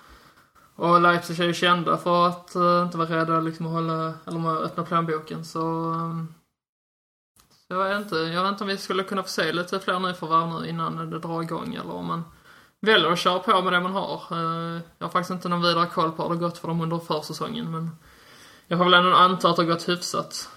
[0.79, 4.51] och Leipzig är ju kända för att uh, inte vara rädda liksom att hålla, eller
[4.51, 5.61] att öppna plånboken så...
[5.61, 6.35] um,
[7.51, 9.99] så jag vet inte, jag vet inte om vi skulle kunna få se lite fler
[9.99, 12.25] nyförvärv nu innan det drar igång eller om man
[12.81, 14.23] väljer att köra på med det man har.
[14.33, 16.99] Uh, jag har faktiskt inte någon vidare koll på hur det gått för dem under
[16.99, 17.91] försäsongen men
[18.67, 20.49] jag får väl ändå anta att det har gått hyfsat.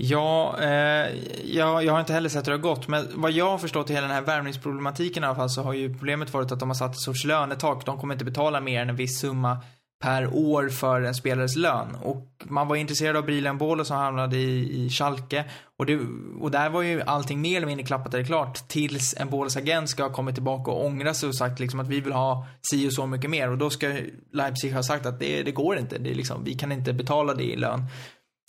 [0.00, 3.50] Ja, eh, jag, jag har inte heller sett hur det har gått, men vad jag
[3.50, 6.52] har förstått i hela den här värvningsproblematiken i alla fall så har ju problemet varit
[6.52, 7.86] att de har satt ett sorts lönetak.
[7.86, 9.58] De kommer inte betala mer än en viss summa
[10.00, 11.94] per år för en spelares lön.
[12.02, 15.44] Och man var intresserad av Brilen Bolo som hamnade i, i Schalke.
[15.78, 16.00] Och, det,
[16.40, 19.90] och där var ju allting mer eller mindre klappat eller klart tills en Bolos agent
[19.90, 22.88] ska ha kommit tillbaka och ångra sig och sagt liksom att vi vill ha si
[22.88, 23.50] och så mycket mer.
[23.50, 23.96] Och då ska
[24.32, 25.98] Leipzig ha sagt att det, det går inte.
[25.98, 27.84] Det är liksom, vi kan inte betala det i lön.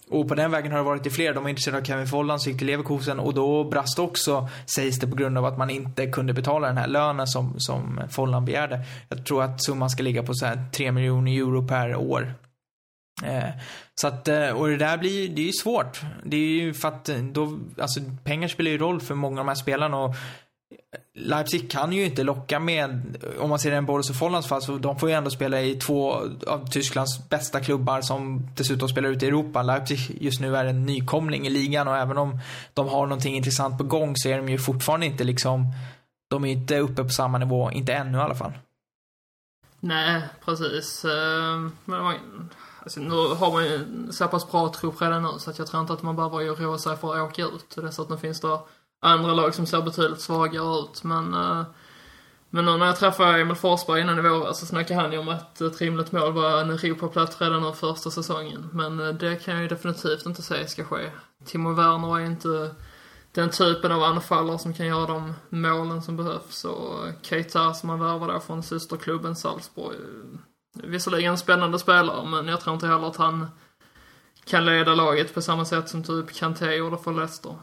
[0.09, 1.33] Och på den vägen har det varit i fler.
[1.33, 4.99] De var intresserade av Kevin Folland, som gick till Leverkusen och då brast också, sägs
[4.99, 8.45] det, på grund av att man inte kunde betala den här lönen som, som Folland
[8.45, 8.85] begärde.
[9.09, 12.33] Jag tror att summan ska ligga på så här 3 miljoner euro per år.
[13.23, 13.49] Eh,
[14.01, 16.01] så att, eh, och det där blir, det är ju svårt.
[16.23, 19.45] Det är ju för att eh, då, alltså pengar spelar ju roll för många av
[19.45, 20.15] de här spelarna och
[21.13, 24.77] Leipzig kan ju inte locka med, om man ser en Borås och Follands fall, så
[24.77, 26.11] de får ju ändå spela i två
[26.47, 29.63] av Tysklands bästa klubbar som dessutom spelar ute i Europa.
[29.63, 32.39] Leipzig just nu är en nykomling i ligan och även om
[32.73, 35.73] de har någonting intressant på gång så är de ju fortfarande inte liksom,
[36.29, 38.53] de är inte uppe på samma nivå, inte ännu i alla fall.
[39.79, 41.05] Nej, precis.
[41.05, 42.15] Ehm, men man,
[42.83, 45.81] alltså, nu har man ju så pass bra trupp redan nu så att jag tror
[45.81, 47.75] inte att man behöver oroa sig för att åka ut.
[47.75, 48.57] Dessutom finns det
[48.99, 51.03] andra lag som ser betydligt svagare ut.
[51.03, 51.63] Men, eh,
[52.49, 55.29] men nu när jag träffade Emil Forsberg innan i våras så snackade han ju om
[55.29, 58.69] att ett rimligt mål var en Europaplats redan den första säsongen.
[58.73, 61.11] Men eh, det kan jag ju definitivt inte säga ska ske.
[61.45, 62.75] Timo Werner är inte
[63.31, 66.65] den typen av anfallare som kan göra de målen som behövs.
[66.65, 69.95] Och Keita som han värvar då från systerklubben Salzburg.
[69.95, 70.39] Eh,
[70.83, 73.47] visserligen en spännande spelare, men jag tror inte heller att han
[74.45, 77.55] kan leda laget på samma sätt som typ Kanté gjorde för Leicester.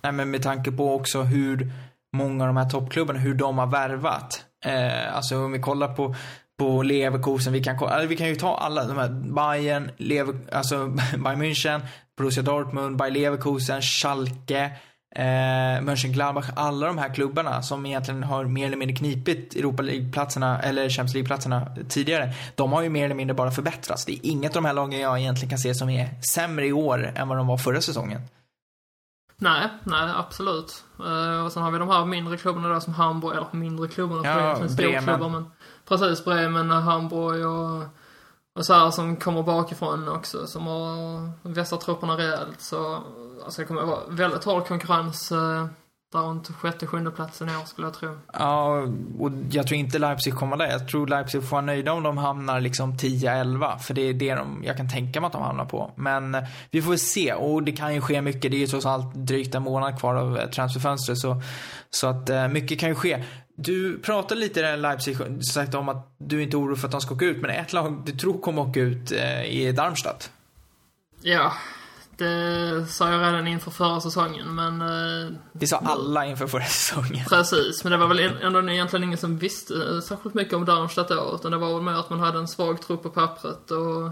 [0.00, 1.72] Nej, men med tanke på också hur
[2.16, 4.44] många av de här toppklubbarna, hur de har värvat.
[4.64, 6.14] Eh, alltså om vi kollar på
[6.58, 10.34] på Leverkusen, vi kan, eller alltså, vi kan ju ta alla de här, Bayern, Lever,
[10.52, 11.80] alltså Bayern München,
[12.18, 14.70] Borussia Dortmund, Bayer Leverkusen, Schalke,
[15.16, 20.62] eh, Mönchengladbach, alla de här klubbarna som egentligen har mer eller mindre knipit Europa League-platserna,
[20.62, 24.04] eller Champions League-platserna tidigare, de har ju mer eller mindre bara förbättrats.
[24.04, 26.72] Det är inget av de här lagen jag egentligen kan se som är sämre i
[26.72, 28.20] år än vad de var förra säsongen.
[29.36, 30.84] Nej, nej absolut.
[31.00, 34.28] Uh, och sen har vi de här mindre klubbarna där som Hamburg, eller mindre klubbarna,
[34.28, 35.50] ja, för storklubbar men
[35.88, 37.82] precis Bremen, Hamburg och,
[38.58, 42.60] och så här som kommer bakifrån också, som har vässat trupperna rejält.
[42.60, 43.02] Så
[43.44, 45.66] alltså det kommer att vara väldigt hård konkurrens uh,
[46.14, 48.18] där runt sjätte, sjunde platsen i år skulle jag tro.
[48.32, 50.66] Ja, och jag tror inte Leipzig kommer där.
[50.66, 53.78] Jag tror Leipzig får vara nöjda om de hamnar liksom 10-11.
[53.78, 55.92] För det är det de, jag kan tänka mig att de hamnar på.
[55.96, 57.32] Men eh, vi får väl se.
[57.32, 58.50] Och det kan ju ske mycket.
[58.50, 61.18] Det är ju trots allt drygt en månad kvar av eh, transferfönstret.
[61.18, 61.42] Så,
[61.90, 63.24] så att eh, mycket kan ju ske.
[63.56, 65.16] Du pratade lite där Leipzig,
[65.52, 67.42] sagt om att du inte är orolig för att de ska åka ut.
[67.42, 70.30] Men ett lag du tror kommer åka ut är Darmstadt.
[71.22, 71.52] Ja,
[72.18, 74.82] det sa jag redan inför förra säsongen, men...
[74.82, 77.24] Eh, det sa alla inför förra säsongen.
[77.28, 81.32] Precis, men det var väl ändå egentligen ingen som visste särskilt mycket om Darmstadt då,
[81.34, 84.06] utan det var väl mer att man hade en svag trupp på pappret och...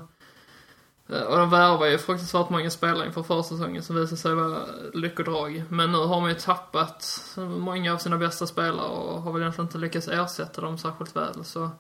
[1.17, 4.59] Eh, och de värvade ju fruktansvärt många spelare inför försäsongen som visade sig vara
[4.95, 5.65] lyckodrag.
[5.69, 9.67] Men nu har man ju tappat många av sina bästa spelare och har väl egentligen
[9.67, 11.71] inte lyckats ersätta dem särskilt väl, så...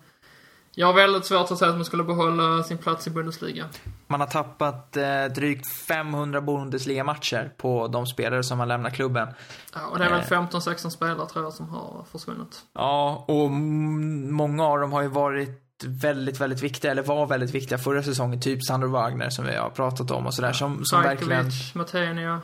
[0.75, 3.67] Jag har väldigt svårt att säga att man skulle behålla sin plats i Bundesliga.
[4.07, 9.29] Man har tappat eh, drygt 500 Bundesliga-matcher på de spelare som har lämnat klubben.
[9.75, 10.27] Ja, och det är väl Eh.
[10.27, 12.61] 15-16 spelare tror jag som har försvunnit.
[12.73, 17.79] Ja, och många av dem har ju varit väldigt, väldigt viktiga, eller var väldigt viktiga
[17.79, 18.41] förra säsongen.
[18.41, 20.53] Typ Sandro Wagner som vi har pratat om och sådär.
[20.53, 21.33] Som, som verkligen...
[21.43, 22.41] Rajkovic, Matenia.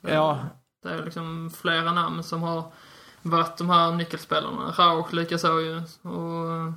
[0.00, 0.38] Ja,
[0.82, 2.72] Det är liksom flera namn som har
[3.22, 4.70] varit de här nyckelspelarna.
[4.78, 5.76] Rauch likaså ju.
[6.02, 6.72] Och,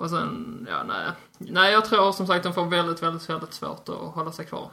[0.00, 1.06] och sen, ja nej.
[1.38, 4.70] Nej, jag tror som sagt de får väldigt, väldigt, väldigt svårt att hålla sig kvar.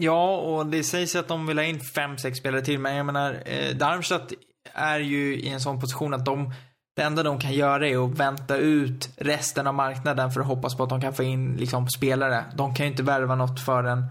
[0.00, 3.06] Ja, och det sägs att de vill ha in fem, sex spelare till, men jag
[3.06, 4.32] menar, eh, Darmstadt
[4.74, 6.52] är ju i en sån position att de,
[6.96, 10.76] det enda de kan göra är att vänta ut resten av marknaden för att hoppas
[10.76, 12.44] på att de kan få in liksom spelare.
[12.54, 14.06] De kan ju inte värva något förrän,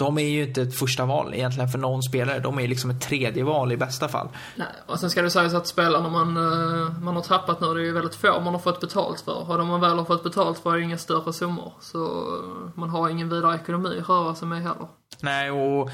[0.00, 2.38] de är ju inte ett första val egentligen för någon spelare.
[2.38, 4.28] De är liksom ett tredje val i bästa fall.
[4.56, 7.80] Nej, och sen ska det sägas att spelarna man, eh, man har tappat nu, det
[7.80, 9.50] är ju väldigt få man har fått betalt för.
[9.50, 11.72] Och de man väl har fått betalt för är inga större summor.
[11.80, 14.88] Så eh, man har ingen vidare ekonomi att röra sig med heller.
[15.22, 15.90] Nej, och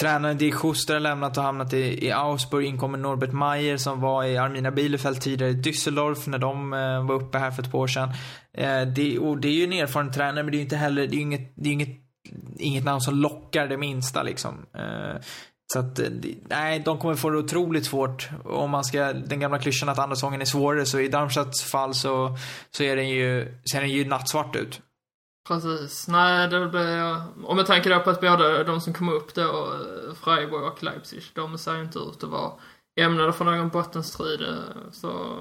[0.00, 2.66] tränaren Dirk Schuster har lämnat och hamnat i, i Augsburg.
[2.66, 7.06] In kommer Norbert Mayer som var i Armina Bielefeld tidigare i Düsseldorf när de eh,
[7.06, 8.08] var uppe här för ett par år sedan.
[8.52, 11.06] Eh, det, och det är ju en erfaren tränare men det är ju inte heller,
[11.06, 12.03] det är inget, det är inget,
[12.58, 14.66] inget namn som lockar det minsta liksom.
[14.74, 15.20] Eh,
[15.72, 16.08] så att, eh,
[16.48, 18.28] nej, de kommer få det otroligt svårt.
[18.44, 21.94] Om man ska, den gamla klyschan att andra sången är svårare, så i Darmstadts fall
[21.94, 22.36] så,
[22.70, 24.80] så är den ju, ser den ju nattsvart ut.
[25.48, 26.08] Precis.
[26.08, 27.22] Nej, det blir...
[27.46, 30.82] Om jag tänker då på att både de som kom upp då, eh, Freiburg och
[30.82, 32.52] Leipzig, de ser ju inte ut att vara
[33.00, 34.40] ämnade för någon bottenstrid.
[34.92, 35.38] Så...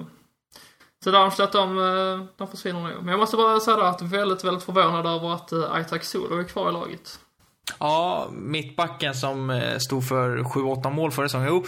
[1.03, 2.91] Så Darmstadt, de, eh, de försvinner nog.
[2.99, 5.71] Men jag måste bara säga då att jag är väldigt, väldigt förvånad över att eh,
[5.71, 7.19] Aitak Solo är kvar i laget.
[7.79, 11.47] Ja, mittbacken som eh, stod för 7-8 mål förra säsongen.
[11.49, 11.65] Jo,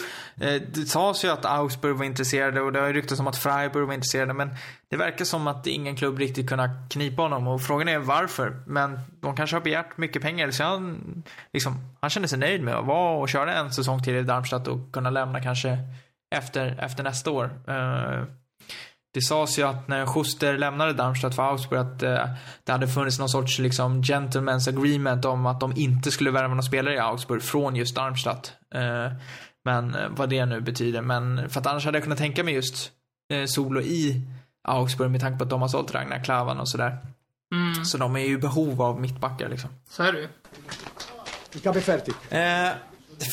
[0.74, 3.88] det sades ju att Augsburg var intresserade och det har ju ryktats om att Freiburg
[3.88, 4.34] var intresserade.
[4.34, 4.56] Men
[4.90, 8.64] det verkar som att ingen klubb riktigt kunnat knipa honom och frågan är varför.
[8.68, 10.52] Men de kanske har begärt mycket pengar.
[10.52, 14.16] Så han, liksom, han kände sig nöjd med att vara och köra en säsong till
[14.16, 15.78] i Darmstadt och kunna lämna kanske
[16.36, 17.50] efter, efter nästa år.
[19.16, 22.28] Det sades ju att när Schuster lämnade Darmstadt för Augsburg att eh,
[22.64, 26.62] det hade funnits någon sorts liksom gentleman's agreement om att de inte skulle värva några
[26.62, 28.54] spelare i Augsburg från just Darmstadt.
[28.76, 29.12] Eh,
[29.66, 31.02] men eh, vad det nu betyder.
[31.02, 32.92] Men för att annars hade jag kunnat tänka mig just
[33.34, 34.22] eh, Solo i
[34.68, 36.98] Augsburg med tanke på att de har sålt Ragnar Klavan och sådär.
[37.54, 39.70] Mm, Så de är ju i behov av mittbackar liksom.
[39.90, 40.28] så är det ju.
[41.54, 42.12] Il capo è ferti.
[42.30, 42.72] Eh,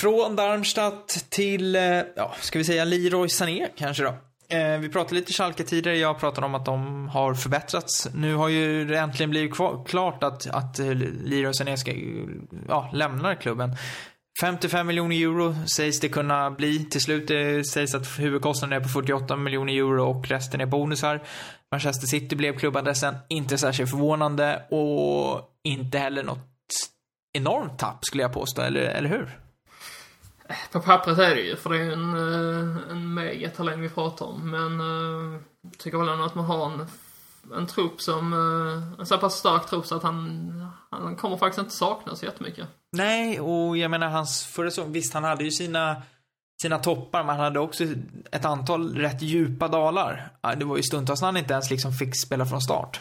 [0.01, 1.83] från Darmstadt till, eh,
[2.17, 4.15] ja, ska vi säga Leroy Sané kanske då.
[4.53, 8.09] Eh, vi pratade lite Schalke tidigare, jag pratade om att de har förbättrats.
[8.15, 9.55] Nu har ju det äntligen blivit
[9.87, 11.93] klart att, att eh, Lira och Sané ska
[12.69, 13.77] ja, lämnar klubben.
[14.41, 17.29] 55 miljoner euro sägs det kunna bli till slut.
[17.29, 21.23] Det sägs att huvudkostnaden är på 48 miljoner euro och resten är bonusar.
[21.71, 23.15] Manchester City blev klubbadressen.
[23.29, 26.49] Inte särskilt förvånande och inte heller något
[27.33, 29.42] enormt tapp skulle jag påstå, eller, eller hur?
[30.73, 34.27] På pappret är det ju, för det är ju en, eh, en megatalang vi pratar
[34.27, 34.51] om.
[34.51, 36.87] Men eh, jag tycker väl ändå att man har en,
[37.57, 41.59] en trupp som, eh, en så pass stark trupp så att han, han kommer faktiskt
[41.59, 42.69] inte saknas jättemycket.
[42.97, 46.03] Nej, och jag menar hans förra säsong, visst han hade ju sina,
[46.63, 47.85] sina toppar, men han hade också
[48.31, 50.33] ett antal rätt djupa dalar.
[50.57, 53.01] Det var ju stundtals när han inte ens liksom fick spela från start.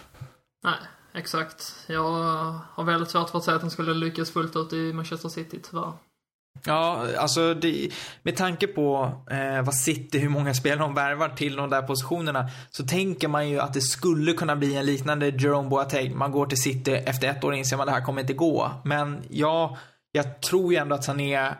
[0.64, 0.80] Nej,
[1.14, 1.76] exakt.
[1.88, 2.04] Jag
[2.74, 5.60] har väldigt svårt för att säga att han skulle lyckas fullt ut i Manchester City,
[5.64, 5.94] tyvärr.
[6.64, 7.90] Ja, alltså det,
[8.24, 12.50] med tanke på eh, vad City, hur många spelare de värvar till de där positionerna,
[12.70, 16.18] så tänker man ju att det skulle kunna bli en liknande Jerome Boateng.
[16.18, 18.72] Man går till City, efter ett år inser man att det här kommer inte gå.
[18.84, 19.78] Men ja,
[20.12, 21.54] jag tror ju ändå att Sané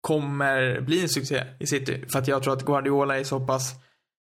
[0.00, 2.04] kommer bli en succé i City.
[2.12, 3.74] För att jag tror att Guardiola är så pass,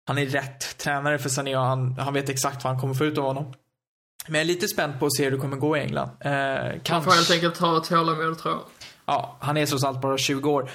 [0.08, 3.06] han är rätt tränare för Sané och han, han vet exakt vad han kommer få
[3.06, 3.54] ut av honom.
[4.28, 6.10] Men jag är lite spänd på att se hur det kommer gå i England.
[6.20, 7.10] Eh, kanske...
[7.10, 8.62] får helt enkelt ha tålamod, tror jag.
[9.06, 10.70] Ja, han är trots allt bara 20 år.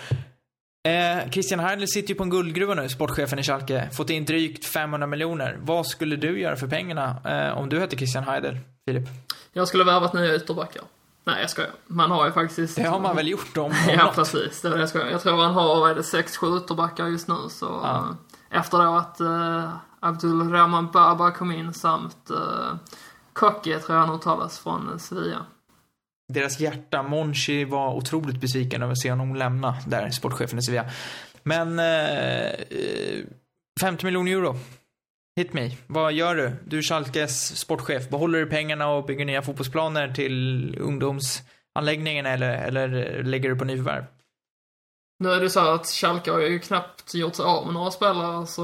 [0.88, 3.88] Eh, Christian Heidel sitter ju på en guldgruva nu, sportchefen i Schalke.
[3.92, 5.58] Fått in drygt 500 miljoner.
[5.62, 9.08] Vad skulle du göra för pengarna eh, om du hette Christian Heidel, Filip?
[9.52, 10.82] Jag skulle värvat nya ytterbackar.
[11.24, 11.70] Nej, jag skojar.
[11.86, 12.76] Man har ju faktiskt...
[12.76, 14.14] Det har man väl gjort om Ja, något.
[14.14, 14.60] precis.
[14.62, 15.06] Det var det jag skojar.
[15.10, 17.66] Jag tror han har, vad är det, sex, sju ytterbackar just nu, så...
[17.66, 18.08] Ja.
[18.50, 22.74] eh, Efter då att uh, Abdul Rahman Baba kom in samt uh,
[23.32, 25.46] Kokke, tror jag han uttalas, från eh, Sevilla.
[26.32, 30.90] Deras hjärta, Monchi var otroligt besviken över att se honom lämna där, sportchefen i Sevilla.
[31.42, 33.24] Men, eh, eh
[33.80, 34.56] 50 miljoner euro.
[35.36, 35.70] Hit me.
[35.86, 36.52] Vad gör du?
[36.66, 38.08] Du är Schalkes sportchef.
[38.08, 44.04] Behåller du pengarna och bygger nya fotbollsplaner till ungdomsanläggningen eller, eller lägger du på nyförvärv?
[45.20, 48.46] Nu är det så att Schalke har ju knappt gjort sig av med några spelare
[48.46, 48.62] så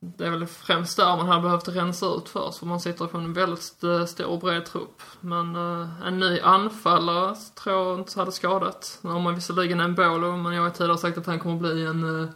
[0.00, 3.18] det är väl främst där man hade behövt rensa ut först för man sitter på
[3.18, 3.62] en väldigt
[4.08, 5.02] stor och bred trupp.
[5.20, 8.98] Men uh, en ny anfallare tror jag inte hade skadat.
[9.02, 11.84] Nu har man visserligen en Bolo men jag har tidigare sagt att han kommer bli
[11.84, 12.28] en, uh,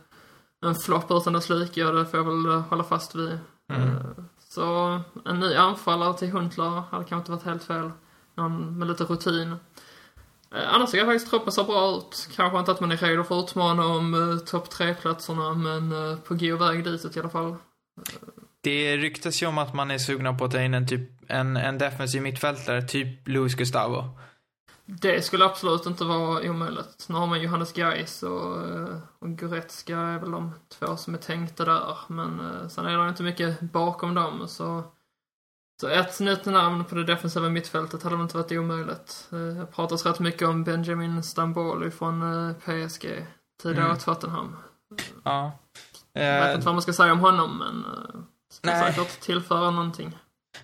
[0.66, 3.38] en flopp utan dess like och det får jag väl uh, hålla fast vid.
[3.70, 3.96] Mm.
[4.38, 7.90] så en ny anfallare till Huntler hade kanske inte varit helt fel.
[8.34, 9.56] Någon med lite rutin.
[10.54, 12.28] Eh, annars jag faktiskt truppen ser bra ut.
[12.36, 16.18] Kanske inte att man är redo för att utmana om uh, topp tre-platserna, men uh,
[16.18, 17.56] på god väg ditåt i alla fall.
[18.60, 21.56] Det ryktas ju om att man är sugna på att ta in en, typ, en,
[21.56, 24.04] en defensiv mittfältare, typ Luis Gustavo.
[24.84, 27.06] Det skulle absolut inte vara omöjligt.
[27.08, 28.56] Nu har man Johannes Gais och,
[29.18, 31.96] och Goretzka är väl de två som är tänkta där.
[32.06, 32.40] Men
[32.70, 34.84] sen är det inte mycket bakom dem, så
[35.80, 39.26] så ett nytt namn på det defensiva mittfältet hade väl inte varit omöjligt.
[39.30, 43.26] Det eh, pratas rätt mycket om Benjamin Stamboli från eh, PSG,
[43.62, 43.98] tidigare mm.
[43.98, 44.56] Tottenham.
[45.24, 45.58] Ja.
[46.12, 48.20] Jag vet inte vad man ska säga om honom, men eh,
[48.50, 48.92] ska Nej.
[48.92, 50.18] säkert tillföra någonting.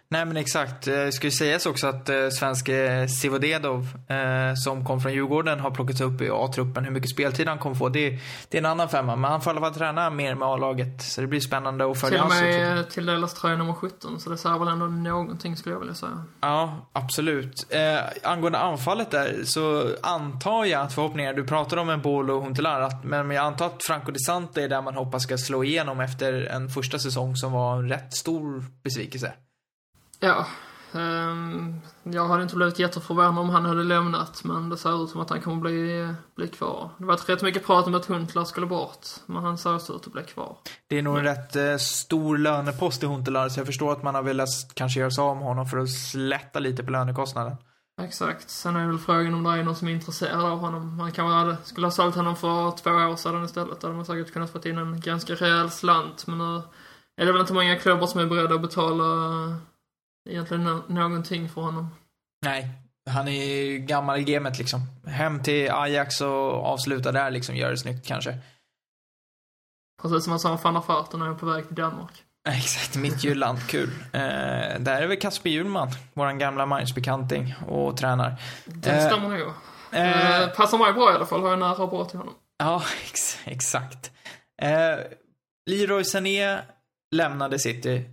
[0.08, 0.84] Nej men exakt.
[0.84, 5.70] Det ska ju sägas också att eh, svenske Sivodedov eh, som kom från Djurgården har
[5.70, 6.84] plockats upp i A-truppen.
[6.84, 8.18] Hur mycket speltid han kommer få, det,
[8.48, 9.16] det är en annan femma.
[9.16, 11.02] Men han får i alla fall träna mer med A-laget.
[11.02, 14.20] Så det blir spännande att följa hans Till och med tilldelas tröja nummer 17.
[14.20, 16.24] Så det säger väl ändå någonting skulle jag vilja säga.
[16.40, 17.66] Ja, absolut.
[17.70, 22.42] Eh, angående anfallet där så antar jag att förhoppningar, du pratade om en Bolo och
[22.42, 26.00] Huntelaar, men jag antar att Franco Di Sante är där man hoppas ska slå igenom
[26.00, 29.32] efter en första säsong som var en rätt stor besvikelse.
[30.24, 30.46] Ja.
[30.92, 35.20] Um, jag hade inte blivit jätteförvånad om han hade lämnat, men det ser ut som
[35.20, 36.90] att han kommer bli, bli kvar.
[36.98, 40.12] Det var rätt mycket prat om att Huntelaar skulle bort, men han ser ut att
[40.12, 40.56] bli kvar.
[40.88, 44.14] Det är nog en rätt eh, stor lönepost i Huntelaar, så jag förstår att man
[44.14, 47.56] har velat kanske göra sig av med honom för att slätta lite på lönekostnaden.
[48.02, 48.50] Exakt.
[48.50, 50.96] Sen är väl frågan om det är någon som är intresserad av honom.
[50.96, 53.80] Man kanske hade, skulle ha sålt honom för två år sedan istället.
[53.80, 56.62] Då hade man säkert kunnat få in en ganska rejäl slant, men nu
[57.16, 59.04] är det väl inte många klubbar som är beredda att betala
[60.30, 61.90] egentligen no någonting för honom.
[62.44, 62.70] Nej,
[63.10, 64.80] han är ju gammal i gamet liksom.
[65.06, 68.38] Hem till Ajax och avsluta där liksom, gör det snyggt kanske.
[70.02, 72.22] Precis som han sa om van der när jag är på väg till Danmark.
[72.48, 73.90] Exakt, mitt Jylland, kul.
[74.12, 74.20] Eh,
[74.80, 78.36] där är väl Kasper Hjulman, våran gamla Mainz-bekanting och tränar.
[78.64, 79.52] Det eh, stämmer nog.
[79.92, 82.34] Eh, eh, passar mig bra i alla fall, har jag nära bra till honom.
[82.58, 84.12] Ja, ex exakt.
[84.62, 84.98] Eh,
[85.70, 86.58] Leroy Sané
[87.14, 88.04] lämnade City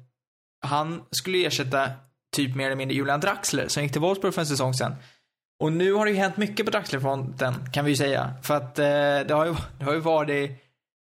[0.62, 1.90] han skulle ersätta
[2.36, 4.96] typ mer eller mindre Julian Draxler som gick till Wolfsburg för en säsong sedan.
[5.60, 8.34] Och nu har det ju hänt mycket på Draxler-fronten, kan vi ju säga.
[8.44, 8.86] För att eh,
[9.28, 10.52] det, har ju, det har ju varit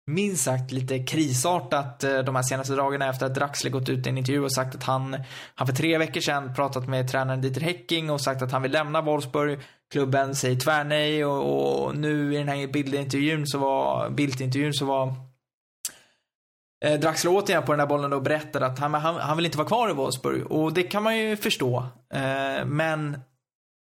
[0.08, 4.10] minst sagt lite krisartat eh, de här senaste dagarna efter att Draxler gått ut i
[4.10, 5.18] en intervju och sagt att han,
[5.56, 8.72] han för tre veckor sedan pratat med tränaren Dieter Hecking och sagt att han vill
[8.72, 9.60] lämna Wolfsburg.
[9.92, 15.16] Klubben säger tvärnej och, och nu i den här bildintervjun så var, bildintervjun så var
[16.86, 19.58] eh, Draxler återigen på den där bollen och berättade att han, han, han vill inte
[19.58, 20.52] vara kvar i Wolfsburg.
[20.52, 21.88] Och det kan man ju förstå.
[22.14, 23.18] Eh, men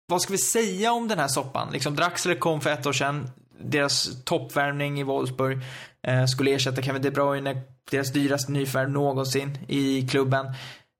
[0.06, 1.68] vad ska vi säga om den här soppan?
[1.72, 3.30] Liksom Draxler kom för ett år sedan.
[3.60, 5.58] Deras toppvärmning i Wolfsburg
[6.06, 10.46] eh, skulle ersätta Kevin De Bruyne, deras dyraste nyförvärv någonsin i klubben.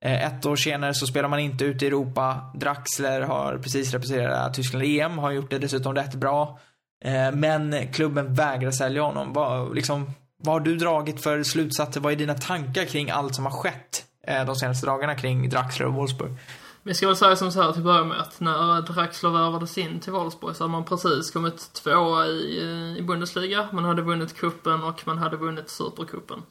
[0.04, 2.50] Eh, ett år senare så spelar man inte ut i Europa.
[2.54, 6.58] Draxler har precis representerat Tyskland i EM, har gjort det dessutom rätt bra.
[7.04, 9.32] Eh, men klubben vägrar sälja honom.
[9.32, 10.10] Vad, liksom,
[10.44, 12.00] vad har du dragit för slutsatser?
[12.00, 15.86] Vad är dina tankar kring allt som har skett eh, de senaste dagarna kring Draxler
[15.86, 16.32] och Wolfsburg?
[16.82, 20.00] Vi ska väl säga som så här till börja med att när Draxler värvades in
[20.00, 23.68] till Wolfsburg så hade man precis kommit tvåa i, eh, i Bundesliga.
[23.72, 26.42] Man hade vunnit kuppen och man hade vunnit Supercupen.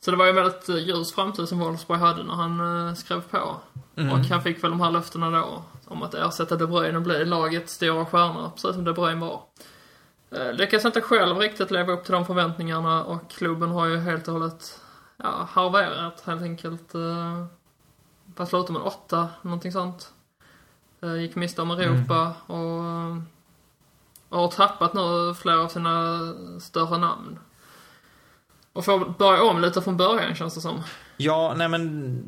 [0.00, 3.20] Så det var ju en väldigt eh, ljus framtid som Wolfsburg hade när han skrev
[3.20, 3.56] på.
[3.96, 4.12] Mm.
[4.12, 7.24] Och han fick väl de här löftena då om att ersätta De Bruyne och bli
[7.24, 9.40] lagets stora stjärna, precis som De Bruyne var.
[10.34, 14.28] Eh, lyckas inte själv riktigt leva upp till de förväntningarna och klubben har ju helt
[14.28, 14.80] och hållet
[15.16, 16.94] ja, harverat helt enkelt.
[16.94, 17.44] Eh,
[18.36, 18.82] vad slutade man?
[18.82, 20.12] Åtta, någonting sånt.
[21.02, 22.60] Eh, gick miste om Europa mm.
[22.60, 23.22] och,
[24.28, 26.18] och har tappat nu flera av sina
[26.60, 27.38] större namn.
[28.72, 30.82] Och får börja om lite från början känns det som.
[31.16, 32.22] Ja, nej men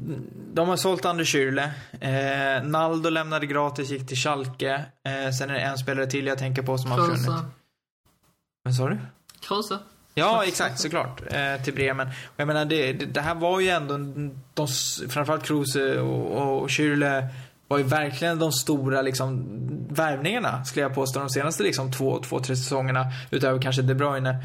[0.54, 1.70] de har sålt Anders Schürrle.
[2.00, 4.84] Eh, Naldo lämnade gratis, gick till Schalke.
[5.04, 7.44] Eh, sen är det en spelare till jag tänker på som har försvunnit.
[8.64, 8.98] Vad sa du?
[9.40, 9.78] Kruse.
[10.14, 11.22] Ja, exakt, såklart.
[11.32, 12.06] Eh, till Bremen.
[12.08, 13.98] Och jag menar, det, det, det, här var ju ändå,
[14.54, 14.68] de,
[15.08, 17.26] framförallt Kruse och, och Schürrle
[17.68, 19.46] var ju verkligen de stora liksom,
[19.90, 23.06] värvningarna, skulle jag påstå, de senaste liksom, två, två, tre säsongerna.
[23.30, 24.44] Utöver kanske De Bruyne.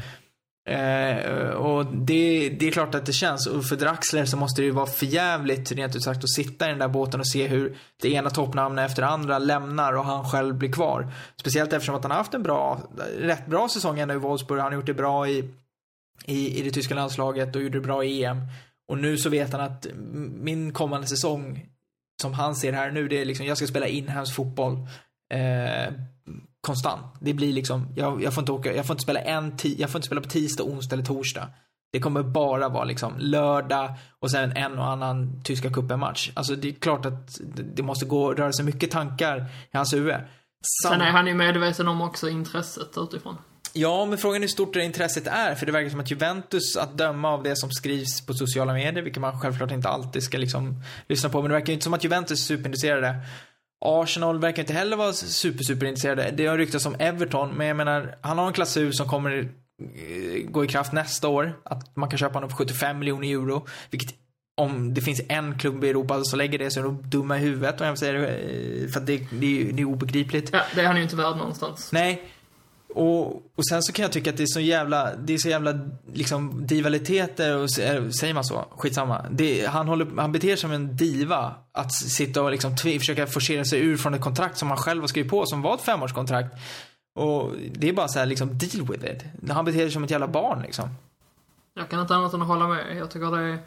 [0.70, 3.46] Eh, och det, det är klart att det känns.
[3.46, 6.68] Och för Draxler så måste det ju vara förjävligt, rent ut sagt, att sitta i
[6.68, 10.24] den där båten och se hur det ena toppnamnet efter det andra lämnar och han
[10.24, 11.12] själv blir kvar.
[11.36, 12.80] Speciellt eftersom att han har haft en bra,
[13.18, 14.60] rätt bra säsong ändå i Wolfsburg.
[14.60, 15.50] Han har gjort det bra i,
[16.26, 18.40] i, i det tyska landslaget och gjorde det bra i EM.
[18.88, 19.86] Och nu så vet han att
[20.40, 21.66] min kommande säsong,
[22.22, 24.76] som han ser här nu, det är liksom, jag ska spela inhemsk fotboll.
[25.34, 25.94] Eh,
[26.60, 27.06] konstant.
[27.20, 29.98] Det blir liksom, jag, jag, får inte åka, jag får inte spela en, jag får
[29.98, 31.48] inte spela på tisdag, onsdag eller torsdag.
[31.92, 36.30] Det kommer bara vara liksom lördag och sen en och annan tyska cupen-match.
[36.34, 37.40] Alltså det är klart att
[37.74, 40.14] det måste gå, röra sig mycket tankar i hans huvud.
[40.82, 43.36] Sam sen är han ju medveten om också intresset utifrån.
[43.72, 45.54] Ja, men frågan är hur stort det intresset är.
[45.54, 49.02] För det verkar som att Juventus, att döma av det som skrivs på sociala medier,
[49.02, 51.94] vilket man självklart inte alltid ska liksom lyssna på, men det verkar ju inte som
[51.94, 53.14] att Juventus är superintresserade
[53.80, 56.30] Arsenal verkar inte heller vara super, super intresserade.
[56.30, 60.50] Det har ryktats om Everton, men jag menar, han har en klausul som kommer eh,
[60.50, 61.60] gå i kraft nästa år.
[61.64, 63.66] Att man kan köpa honom för 75 miljoner euro.
[63.90, 64.14] Vilket
[64.56, 67.40] om det finns en klubb i Europa som lägger det så är de dumma i
[67.40, 68.26] huvudet om jag säger det.
[68.28, 70.50] Eh, för att det, det, det är obegripligt.
[70.52, 71.92] Ja, det är han ju inte värd någonstans.
[71.92, 72.22] Nej.
[72.94, 73.26] Och,
[73.56, 75.80] och sen så kan jag tycka att det är så jävla, det är så jävla
[76.12, 78.64] liksom divaliteter och säger man så?
[78.70, 79.24] Skitsamma.
[79.30, 81.54] Det, han, håller, han beter sig som en diva.
[81.72, 85.08] Att sitta och liksom försöka forcera sig ur från ett kontrakt som han själv har
[85.08, 86.54] skrivit på som var ett femårskontrakt.
[87.14, 89.50] Och det är bara så här liksom deal with it.
[89.50, 90.88] Han beter sig som ett jävla barn liksom.
[91.74, 92.96] Jag kan inte annat än att hålla med.
[92.96, 93.58] Jag tycker det är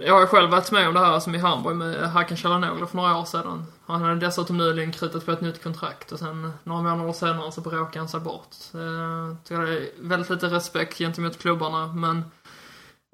[0.00, 2.86] jag har ju själv varit med om det här som i Hamburg med Hakan Chalanoglu
[2.86, 3.66] för några år sedan.
[3.86, 7.60] Han hade dessutom nyligen krutat på ett nytt kontrakt och sen några månader senare så
[7.60, 8.56] bråkade han sig bort.
[8.74, 12.24] Eh, jag tycker det är väldigt lite respekt gentemot klubbarna men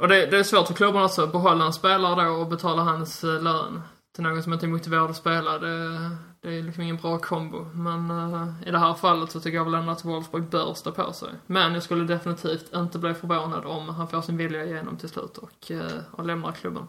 [0.03, 2.83] och det, det är svårt för klubbarna också att behålla en spelare då och betala
[2.83, 3.83] hans eh, lön
[4.15, 5.59] till någon som inte är motiverad att spela.
[5.59, 6.11] Det,
[6.41, 7.67] det är liksom ingen bra kombo.
[7.75, 10.93] Men uh, i det här fallet så tycker jag väl ändå att Wolfsburg bör stå
[10.93, 11.29] på sig.
[11.47, 15.39] Men jag skulle definitivt inte bli förvånad om han får sin vilja igenom till slut
[15.39, 16.89] och, uh, och lämnar klubben.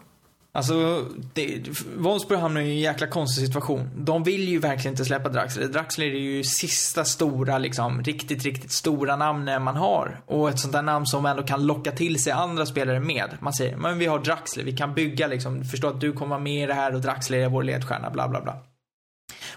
[0.54, 3.90] Alltså, det, Wolfsburg hamnar i en jäkla konstig situation.
[3.96, 5.68] De vill ju verkligen inte släppa Draxler.
[5.68, 10.20] Draxler är ju sista stora, liksom, riktigt, riktigt stora namnet man har.
[10.26, 13.28] Och ett sånt där namn som ändå kan locka till sig andra spelare med.
[13.40, 16.40] Man säger, men vi har Draxler, vi kan bygga liksom, förstå att du kommer vara
[16.40, 18.56] med i det här och Draxler är vår ledstjärna, bla bla bla.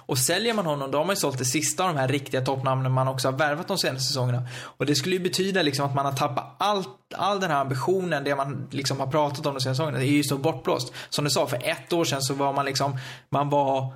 [0.05, 2.41] Och säljer man honom, då har man ju sålt det sista av de här riktiga
[2.41, 4.47] toppnamnen man också har värvat de senaste säsongerna.
[4.61, 8.23] Och det skulle ju betyda liksom att man har tappat allt, all den här ambitionen,
[8.23, 9.97] det man liksom har pratat om de senaste säsongerna.
[9.97, 10.93] Det är ju så bortblåst.
[11.09, 12.97] Som du sa, för ett år sedan så var man liksom,
[13.29, 13.93] man var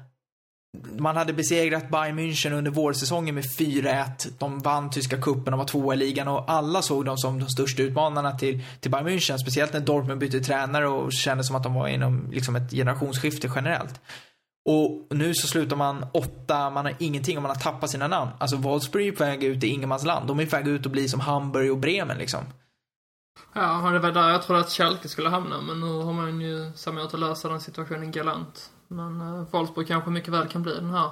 [0.97, 4.31] man hade besegrat Bayern München under vårsäsongen med 4-1.
[4.39, 7.49] De vann tyska cupen, de var tvåa i ligan och alla såg dem som de
[7.49, 9.37] största utmanarna till, till Bayern München.
[9.37, 13.51] Speciellt när Dortmund bytte tränare och kände som att de var inom liksom ett generationsskifte
[13.55, 14.01] generellt.
[14.65, 18.31] Och nu så slutar man åtta, man har ingenting och man har tappat sina namn.
[18.37, 20.27] Alltså Wolfsburg är på väg ut i ingenmansland.
[20.27, 22.43] De är på väg ut att bli som Hamburg och Bremen liksom.
[23.53, 26.71] Ja, det var där jag trodde att Schalke skulle hamna, men nu har man ju
[26.75, 28.69] samlat att lösa den situationen galant.
[28.87, 31.11] Men uh, Wolfsburg kanske mycket väl kan bli den här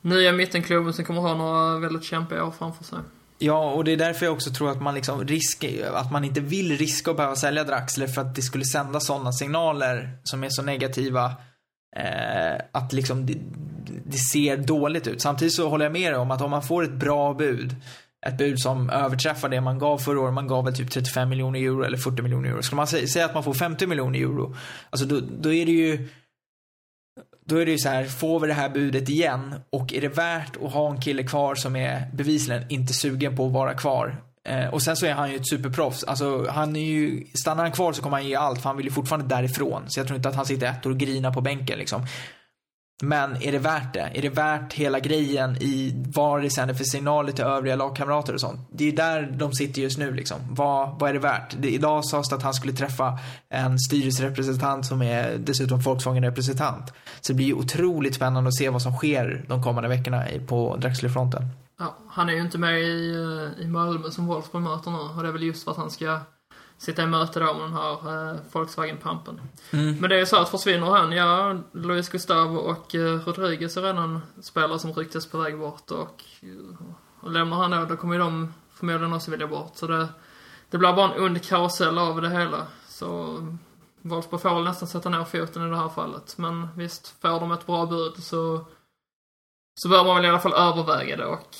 [0.00, 2.98] nya mittenklubben som kommer ha några väldigt kämpiga år framför sig.
[3.38, 5.64] Ja, och det är därför jag också tror att man liksom risk,
[5.94, 9.32] att man inte vill riska att behöva sälja Draxler för att det skulle sända sådana
[9.32, 11.32] signaler som är så negativa
[11.96, 13.38] eh, att liksom det,
[14.04, 15.20] det, ser dåligt ut.
[15.20, 17.76] Samtidigt så håller jag med dig om att om man får ett bra bud,
[18.26, 21.60] ett bud som överträffar det man gav förra året, man gav väl typ 35 miljoner
[21.60, 22.62] euro eller 40 miljoner euro.
[22.62, 24.56] Skulle man säga att man får 50 miljoner euro,
[24.90, 26.08] alltså då, då är det ju
[27.46, 30.08] då är det ju så här, får vi det här budet igen och är det
[30.08, 34.22] värt att ha en kille kvar som är bevisligen inte sugen på att vara kvar
[34.48, 36.04] Eh, och sen så är han ju ett superproffs.
[36.04, 38.86] Alltså, han är ju, stannar han kvar så kommer han ge allt för han vill
[38.86, 39.82] ju fortfarande därifrån.
[39.86, 42.06] Så jag tror inte att han sitter ett år och grinar på bänken liksom.
[43.02, 44.10] Men är det värt det?
[44.14, 48.40] Är det värt hela grejen i vad det sänder för signaler till övriga lagkamrater och
[48.40, 48.68] sånt?
[48.72, 50.36] Det är ju där de sitter just nu liksom.
[50.50, 51.56] Vad, vad är det värt?
[51.58, 53.18] Det, idag sades det att han skulle träffa
[53.48, 56.92] en styrelserepresentant som är dessutom Volkswagen-representant.
[57.20, 60.76] Så det blir ju otroligt spännande att se vad som sker de kommande veckorna på
[60.76, 61.48] Drexlerfronten.
[61.76, 65.22] Ja, han är ju inte med i, eh, i Malmö som Wolfsburg möter nu och
[65.22, 66.20] det är väl just för att han ska
[66.78, 69.40] sitta i möte då med den här eh, Volkswagen-pampen.
[69.70, 69.96] Mm.
[70.00, 73.82] Men det är ju så att försvinner han, ja, Luis Gustavo och eh, Rodriguez är
[73.82, 76.24] redan spelare som ryktas på väg bort och,
[77.20, 79.72] och lämnar han då, då kommer ju de förmodligen också vilja bort.
[79.74, 80.08] Så det,
[80.70, 82.66] det blir bara en ond karusell av det hela.
[82.88, 83.38] Så
[84.02, 86.38] Wolfsburg får väl nästan sätta ner foten i det här fallet.
[86.38, 88.64] Men visst, får de ett bra bud så
[89.74, 91.56] så bör man väl i alla fall överväga det och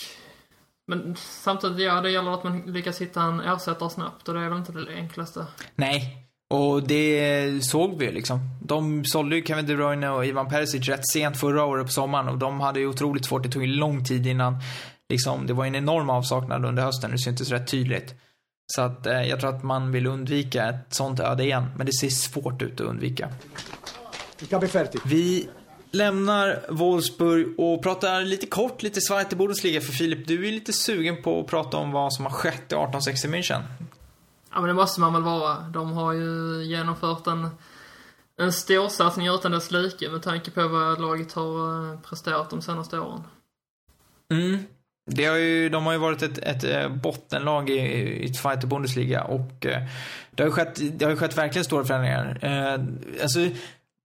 [0.86, 4.48] men samtidigt, ja, det gäller att man lyckas hitta en ersättare snabbt och det är
[4.48, 5.46] väl inte det enklaste.
[5.74, 6.20] Nej.
[6.50, 8.40] Och det såg vi liksom.
[8.62, 12.28] De sålde ju Kevin De Bruyne och Ivan Perisic rätt sent förra året på sommaren
[12.28, 13.42] och de hade ju otroligt svårt.
[13.42, 14.56] Det tog ju lång tid innan
[15.08, 17.10] liksom, det var en enorm avsaknad under hösten.
[17.10, 18.14] Det syntes rätt tydligt.
[18.66, 21.66] Så att eh, jag tror att man vill undvika ett sånt öde igen.
[21.76, 23.28] Men det ser svårt ut att undvika.
[25.04, 25.48] Vi
[25.94, 29.80] lämnar Wolfsburg och pratar lite kort, lite Zweite Bundesliga.
[29.80, 32.74] För Filip, du är lite sugen på att prata om vad som har skett i
[32.74, 33.62] 1860 München.
[34.50, 35.60] Ja, men det måste man väl vara.
[35.60, 37.48] De har ju genomfört en,
[38.40, 42.98] en storsatsning utan dess like med tanke på vad laget har eh, presterat de senaste
[42.98, 43.22] åren.
[44.32, 44.58] Mm.
[45.10, 49.24] Det har ju, de har ju varit ett, ett eh, bottenlag i, i Zweite Bundesliga
[49.24, 49.82] och eh,
[50.30, 52.38] det har ju skett, det har ju skett verkligen stora förändringar.
[53.22, 53.40] Alltså,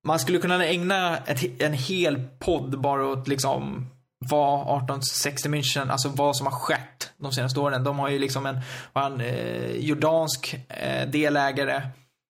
[0.03, 3.89] man skulle kunna ägna ett, en hel podd bara åt liksom
[4.29, 7.83] vad 1860 München, alltså vad som har skett de senaste åren.
[7.83, 8.59] De har ju liksom en,
[8.93, 11.81] en eh, jordansk eh, delägare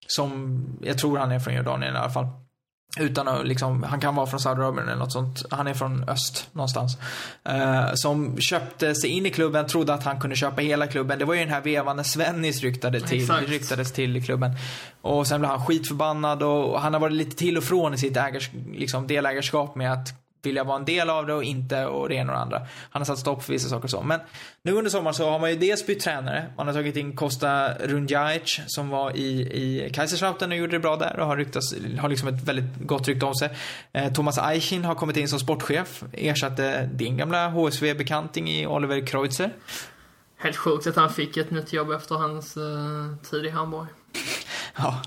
[0.07, 2.27] som, jag tror han är från Jordanien i alla fall.
[2.97, 5.43] Utan att liksom, han kan vara från Saudiarabien eller något sånt.
[5.51, 6.97] Han är från öst någonstans.
[7.43, 11.19] Eh, som köpte sig in i klubben, trodde att han kunde köpa hela klubben.
[11.19, 13.49] Det var ju den här vevan när Svennis ryktade till, Exakt.
[13.49, 14.51] ryktades till i klubben.
[15.01, 18.17] Och sen blev han skitförbannad och han har varit lite till och från i sitt
[18.17, 22.15] ägars, liksom, delägarskap med att vilja vara en del av det och inte och det
[22.15, 22.67] ena och det andra.
[22.89, 24.01] Han har satt stopp för vissa saker och så.
[24.01, 24.19] Men
[24.61, 26.45] nu under sommaren så har man ju dels bytt tränare.
[26.57, 30.95] Man har tagit in Kosta Rundjajic som var i, i Kaiserslautern och gjorde det bra
[30.95, 33.49] där och har, ryktats, har liksom ett väldigt gott rykte om sig.
[33.93, 36.03] Eh, Thomas Eichin har kommit in som sportchef.
[36.13, 39.53] Ersatte din gamla HSV-bekanting i Oliver Kreutzer.
[40.37, 43.87] Helt sjukt att han fick ett nytt jobb efter hans eh, tid i Hamburg.
[44.81, 45.01] Ja,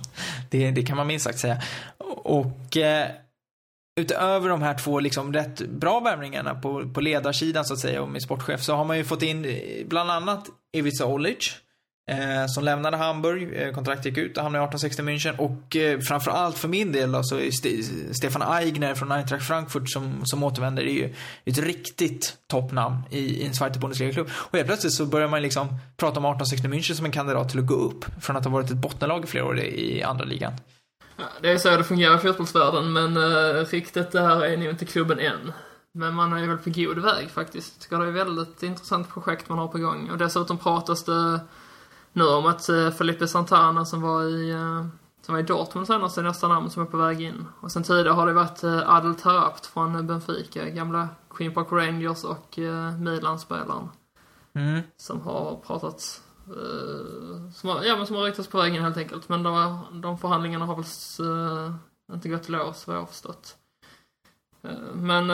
[0.51, 1.63] det, det kan man minst sagt säga.
[2.25, 3.09] Och eh,
[4.01, 8.09] utöver de här två liksom rätt bra värvningarna på, på ledarsidan så att säga och
[8.09, 11.57] med sportchef så har man ju fått in eh, bland annat Ivica Olic.
[12.11, 16.01] Eh, som lämnade Hamburg, eh, kontraktet gick ut, och hamnade i 1860 München och eh,
[16.01, 17.69] framförallt för min del då, så är St
[18.13, 21.15] Stefan Aigner från Eintracht Frankfurt som, som återvänder är ju
[21.45, 24.31] ett riktigt toppnamn i, i en Zweite Bundesliga-klubb.
[24.35, 27.59] Och helt plötsligt så börjar man liksom prata om 1860 München som en kandidat till
[27.59, 30.25] att gå upp från att ha varit ett bottenlag i flera år i, i andra
[30.25, 30.53] ligan.
[31.17, 34.69] Ja, det är så det fungerar i fotbollsvärlden, men uh, riktigt det här är nog
[34.69, 35.53] inte klubben än.
[35.93, 37.91] Men man är väl på god väg faktiskt.
[37.91, 40.11] Det är ett väldigt intressant projekt man har på gång.
[40.11, 41.41] Och dessutom pratas det
[42.13, 44.87] nu om att uh, Felipe Santana som var i, uh,
[45.27, 47.47] som var i Dortmund senast är nästa namn som är på väg in.
[47.61, 52.25] Och sen tidigare har det varit uh, Adel Tarabt från Benfica, gamla Queen Park Rangers
[52.25, 52.59] och
[52.99, 53.89] Milan-spelaren.
[54.55, 54.81] Mm.
[54.97, 56.23] Som har pratats
[56.57, 59.29] Eh, som, har, ja, men som har ryktats på vägen helt enkelt.
[59.29, 61.75] Men de, de förhandlingarna har väl uh,
[62.13, 63.57] inte gått i lås vad jag har förstått.
[64.63, 65.29] Eh, men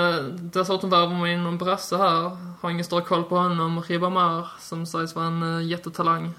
[0.53, 2.37] dessutom värvar man in någon brasse här.
[2.61, 3.83] Har ingen större koll på honom.
[3.83, 6.35] Ribamar som sägs vara en jättetalang.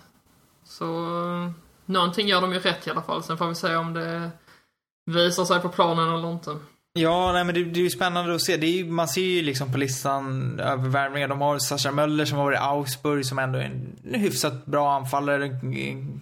[0.64, 1.52] Så uh,
[1.86, 3.24] någonting gör de ju rätt i alla fall.
[3.24, 4.32] Sen får vi se om det
[5.06, 6.58] visar sig på planen eller inte.
[7.02, 8.58] Ja, nej, men det, det är ju spännande att se.
[8.58, 11.28] Det är, ju- man ser ju liksom på listan över värvningar.
[11.28, 14.92] De har Sascha Möller som har varit i Augsburg som ändå är en, hyfsat bra
[14.96, 15.50] anfallare.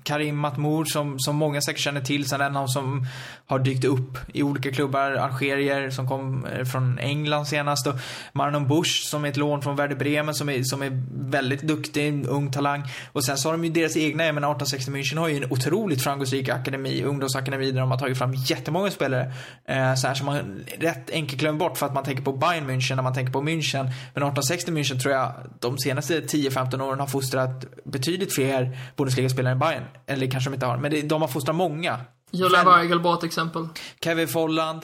[0.04, 3.06] Karim Matmour som, som många säkert känner till sen en av som
[3.46, 5.12] har dykt upp i olika klubbar.
[5.12, 7.88] Algerier som kom eh, från England senast.
[7.88, 7.94] Och
[8.34, 12.08] Marlon Bush som är ett lån från Werder Bremen som är, som är väldigt duktig,
[12.08, 12.84] en ung talang.
[13.14, 15.52] Och sen så har de ju deras egna, jag menar 1860 München har ju en
[15.52, 19.34] otroligt framgångsrik akademi, ungdomsakademi där de har tagit fram jättemånga spelare.
[19.66, 22.70] Eh, så här som man rätt enkelt glömmer bort för att man tänker på Bayern
[22.70, 23.84] München när man tänker på München.
[23.84, 29.60] Men 1860 München tror jag de senaste 10-15 åren har fostrat betydligt fler Bundesliga-spelare än
[29.60, 29.84] Bayern.
[30.06, 32.00] Eller kanske de inte har, men det, de har fostrat många.
[32.32, 33.68] Julian Weigel, bra ett exempel.
[34.04, 34.82] Kevin Folland,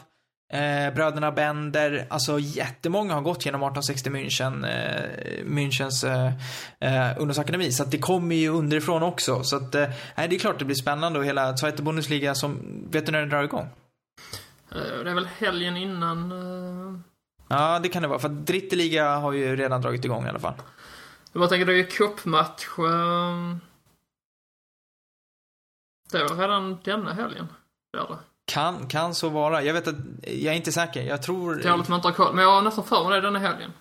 [0.54, 6.32] eh, bröderna Bender, alltså jättemånga har gått genom 1860 München, eh, Münchens eh,
[6.80, 7.72] eh, ungdomsakademi.
[7.72, 9.44] Så att det kommer ju underifrån också.
[9.44, 12.60] Så att, eh, det är klart det blir spännande och hela Zweite Bundesliga som,
[12.92, 13.70] vet du när det drar igång?
[14.76, 17.00] Eh, det är väl helgen innan eh,
[17.48, 18.20] Ja, det kan det vara.
[18.20, 20.54] För att Dritte Liga har ju redan dragit igång i alla fall.
[21.32, 22.66] Jag bara tänker, det är ju cupmatch.
[22.80, 23.60] ehm,
[26.12, 27.48] Det väl redan denna helgen?
[27.92, 28.18] Det är det.
[28.46, 29.62] Kan, kan så vara.
[29.64, 31.04] Jag vet att, jag är inte säker.
[31.04, 31.56] Jag tror...
[31.56, 32.36] Det är lite man inte har koll.
[32.36, 33.72] Men jag har nästan för mig det denna helgen.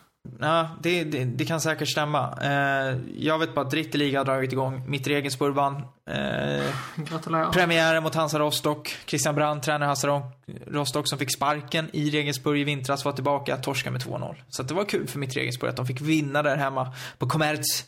[0.40, 2.38] Ja, det, det, det kan säkert stämma.
[2.42, 4.84] Eh, jag vet bara att Dritte Liga har dragit igång.
[4.90, 5.06] Mitt
[5.40, 5.76] vann.
[6.10, 8.96] Eh, premiären mot Hansa Rostock.
[9.06, 10.32] Christian Brandt, tränare Hansa Ro-
[10.66, 14.34] Rostock, som fick sparken i Regensburg i vintras, var tillbaka, torska med 2-0.
[14.48, 17.84] Så det var kul för mitt Regensburg att de fick vinna där hemma på Commerz.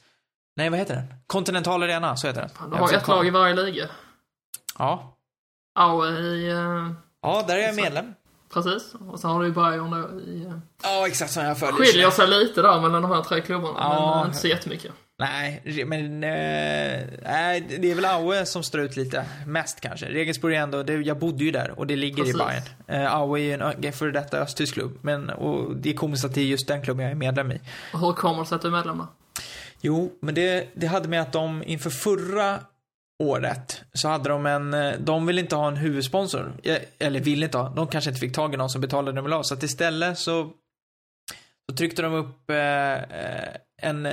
[0.56, 1.14] Nej, vad heter den?
[1.26, 2.70] Continental Arena, så heter den.
[2.70, 3.88] Du har ett lag i varje liga.
[4.78, 5.16] Ja.
[5.78, 6.50] Aue i...
[6.50, 6.90] eh,
[7.22, 8.14] Ja, där är jag medlem.
[8.52, 8.94] Precis.
[9.10, 10.44] Och så har du ju Bayern då i...
[10.44, 11.84] eh, Ja, exakt som jag följer.
[11.84, 13.74] Skiljer sig lite där mellan de här tre klubbarna.
[13.78, 14.16] Ja.
[14.18, 14.92] Men inte så jättemycket.
[15.18, 20.06] Nej, men eh, nej, det är väl Aue som står ut lite mest kanske.
[20.06, 22.34] Regensburg är ändå, det, jag bodde ju där och det ligger Precis.
[22.34, 23.04] i Bayern.
[23.04, 23.52] Eh, Aue är ju
[23.86, 26.82] en före detta östtysk klubb, men och det är komiskt att det är just den
[26.82, 27.60] klubben jag är medlem i.
[27.92, 29.06] Och hur kommer det sig att du är medlem då?
[29.80, 32.58] Jo, men det, det hade med att de inför förra
[33.28, 36.52] året så hade de en, eh, de ville inte ha en huvudsponsor.
[36.62, 39.32] Eh, eller ville inte ha, de kanske inte fick tag i någon som betalade dem
[39.32, 39.42] av.
[39.42, 40.50] Så att istället så,
[41.70, 44.08] så tryckte de upp eh, eh en,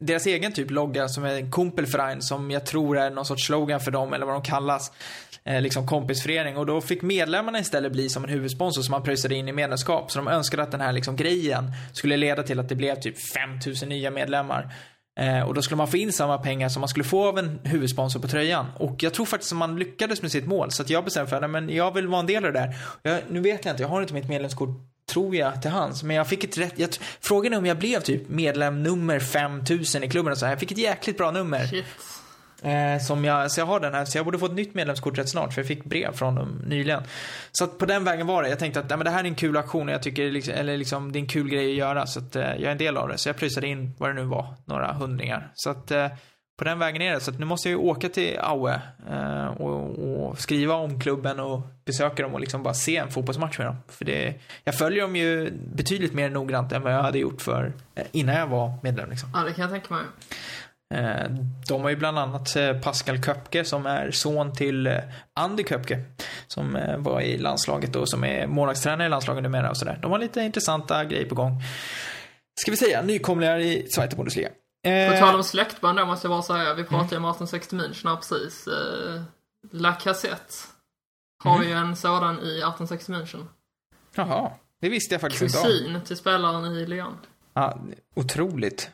[0.00, 3.80] deras egen typ logga som är en Kumpelverein som jag tror är någon sorts slogan
[3.80, 4.92] för dem eller vad de kallas.
[5.48, 9.34] Eh, liksom kompisförening och då fick medlemmarna istället bli som en huvudsponsor som man pröjsade
[9.34, 10.10] in i medlemskap.
[10.10, 13.16] Så de önskade att den här liksom grejen skulle leda till att det blev typ
[13.32, 14.74] 5000 nya medlemmar.
[15.18, 17.58] Eh, och då skulle man få in samma pengar som man skulle få av en
[17.64, 18.66] huvudsponsor på tröjan.
[18.76, 20.70] Och jag tror faktiskt att man lyckades med sitt mål.
[20.70, 22.76] Så att jag bestämde för att jag vill vara en del av det där.
[23.02, 24.68] Jag, nu vet jag inte, jag har inte mitt medlemskort
[25.08, 26.02] tror jag till hands.
[26.02, 26.90] Men jag fick ett rätt, jag,
[27.20, 30.52] frågan är om jag blev typ medlem nummer 5000 i klubben och så här.
[30.52, 31.66] Jag fick ett jäkligt bra nummer.
[31.66, 31.84] Shit.
[32.62, 35.18] Eh, som jag, så jag har den här, så jag borde få ett nytt medlemskort
[35.18, 37.02] rätt snart för jag fick brev från dem nyligen.
[37.52, 38.48] Så att på den vägen var det.
[38.48, 40.54] Jag tänkte att ja, men det här är en kul aktion och jag tycker liksom,
[40.54, 42.78] eller liksom, det är en kul grej att göra så att eh, jag är en
[42.78, 43.18] del av det.
[43.18, 45.50] Så jag prysade in vad det nu var, några hundringar.
[45.54, 46.08] Så att eh,
[46.58, 47.20] på den vägen är det.
[47.20, 48.80] Så att nu måste jag ju åka till Aue
[49.10, 53.58] eh, och, och, skriva om klubben och besöka dem och liksom bara se en fotbollsmatch
[53.58, 53.76] med dem.
[53.88, 54.34] För det,
[54.64, 58.34] jag följer dem ju betydligt mer noggrant än vad jag hade gjort för eh, innan
[58.34, 59.10] jag var medlem.
[59.10, 59.30] Liksom.
[59.34, 60.04] Ja, det kan jag tänka mig.
[60.94, 61.30] Eh,
[61.68, 64.98] de har ju bland annat eh, Pascal Köpke som är son till eh,
[65.40, 66.04] Andy Köpke.
[66.46, 69.98] Som var i landslaget och som är målvaktstränare i landslaget numera och sådär.
[70.02, 71.62] De har lite intressanta grejer på gång.
[72.60, 74.48] Ska vi säga, nykomlingar i Zweite Bundesliga.
[75.10, 78.16] På tal om släktband då måste jag bara säga, vi pratade ju om 1860 München
[78.16, 78.68] precis.
[79.72, 80.54] La Cassette
[81.44, 81.68] har Mhm.
[81.68, 83.44] ju en sådan i 1860 München.
[84.14, 85.64] Jaha, det visste jag faktiskt inte om.
[85.64, 87.16] Kusin till spelaren i Lyon.
[87.54, 87.78] Ja,
[88.16, 88.90] otroligt.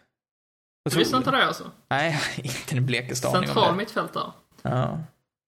[0.91, 1.70] Du visste inte det alltså?
[1.91, 3.76] Nej, inte en blekaste aning om Central det.
[3.76, 4.32] mittfältare.
[4.62, 4.99] Ja.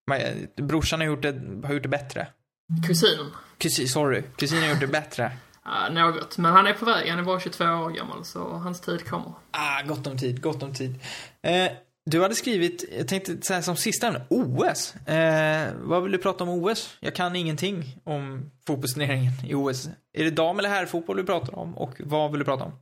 [0.07, 2.27] Men, eh, brorsan har gjort det, har gjort det bättre.
[2.87, 3.27] Kusinen.
[3.59, 4.23] Kusin, sorry.
[4.37, 5.33] Kusin har gjort det bättre.
[5.91, 6.39] Något.
[6.39, 7.11] Men han är på väg.
[7.11, 9.33] Han är bara 22 år gammal, så hans tid kommer.
[9.51, 10.99] Ah, gott om tid, gott om tid.
[11.43, 11.73] Eh,
[12.11, 14.95] du hade skrivit, jag tänkte så här som sista ämne, OS.
[14.97, 16.97] Eh, vad vill du prata om OS?
[17.01, 19.89] Jag kan ingenting om fotbollsturneringen i OS.
[20.13, 21.79] Är det dam eller herrfotboll du pratar om?
[21.79, 22.73] Och vad vill du prata om?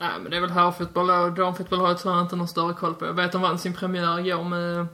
[0.00, 2.94] Nej, men det är väl herrfotboll och damfotboll har jag tyvärr inte någon större koll
[2.94, 3.06] på.
[3.06, 4.86] Jag vet att de vann sin premiär igår med,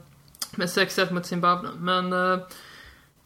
[0.55, 1.69] med 6-1 mot Zimbabwe.
[1.77, 2.37] Men, eh,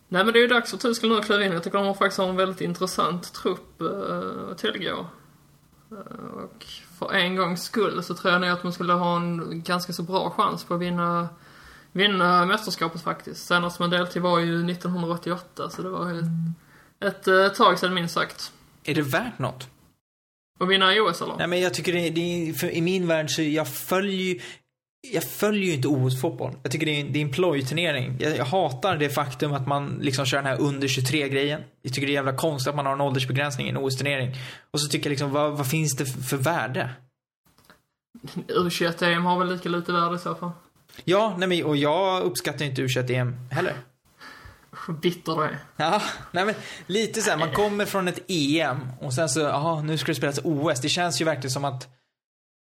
[0.08, 1.52] nej men det är ju dags för Tyskland nu att kliva in.
[1.52, 5.06] Jag tycker de har faktiskt har en väldigt intressant trupp eh, att tillgå.
[5.92, 6.66] Eh, och
[7.00, 10.04] för en gångs skull så tror jag nog att man skulle ha en ganska så
[10.04, 11.30] bra chans på att vinna,
[11.92, 13.48] vinna mästerskapet faktiskt.
[13.48, 16.26] Senast man deltog var ju 1988, så det var ju ett,
[17.00, 18.52] ett eh, tag sedan minst sagt.
[18.84, 19.68] Är det värt något?
[20.62, 21.36] Och vinna i OS eller?
[21.38, 24.40] Nej men jag tycker det, det för i min värld så jag följer ju
[25.12, 26.56] jag följer ju inte OS-fotboll.
[26.64, 28.18] Jag tycker det är, det är en plojturnering.
[28.20, 31.62] Jag, jag hatar det faktum att man liksom kör den här under 23-grejen.
[31.82, 34.36] Jag tycker det är jävla konstigt att man har en åldersbegränsning i en OS-turnering.
[34.72, 36.90] Och så tycker jag liksom, vad, vad finns det för, värde?
[38.48, 40.52] U21-EM har väl lika lite värde i så fall.
[41.04, 43.76] Ja, nej men, och jag uppskattar inte u em heller.
[44.88, 45.58] Bitter du är.
[45.78, 46.02] Ja,
[46.32, 46.56] nej men
[46.88, 50.16] lite så här, man kommer från ett EM och sen så, jaha, nu ska det
[50.16, 50.82] spelas OS.
[50.82, 51.88] Det känns ju verkligen som att,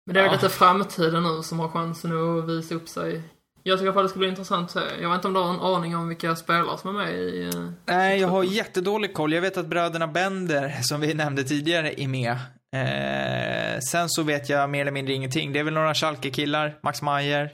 [0.05, 0.31] Men det är Ja.
[0.31, 3.21] lite framtiden nu som har chansen att visa upp sig.
[3.63, 4.75] Jag tycker i alla fall det ska bli intressant.
[5.01, 7.49] Jag vet inte om du har en aning om vilka spelare som är med i...
[7.55, 9.33] eh, nej jag har jättedålig koll.
[9.33, 12.31] Jag vet att bröderna Bender, som vi nämnde tidigare, är med.
[12.75, 15.53] Eh, sen så vet jag mer eller mindre ingenting.
[15.53, 17.51] Det är väl några Schalke-killar, Max Meyer,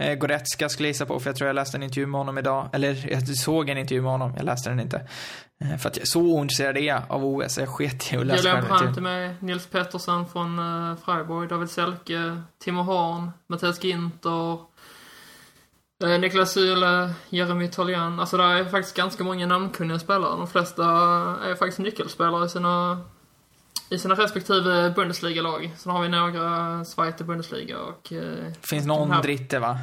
[0.00, 2.38] eh, Goretzka skulle jag gissa på, för jag tror jag läste en intervju med honom
[2.38, 2.68] idag.
[2.72, 5.08] Eller jag såg en intervju med honom, jag läste den inte.
[5.60, 8.48] Eh, för att jag, så ointresserad är jag av OS, jag sket i att läsa
[8.48, 14.58] Julian Brandt är med, Nils Pettersson från uh, Freiburg, David Selke, Timo Horn, Mattias Ginter,
[16.20, 18.20] Niklas Syle, Jeremy Toljan.
[18.20, 20.36] Alltså det är faktiskt ganska många namnkunniga spelare.
[20.36, 20.84] De flesta
[21.44, 23.00] är faktiskt nyckelspelare i sina,
[23.90, 25.70] i sina respektive Bundesliga-lag.
[25.78, 28.12] Sen har vi några Zweite Bundesliga och...
[28.12, 29.78] Uh, Finns någon här- dritte va?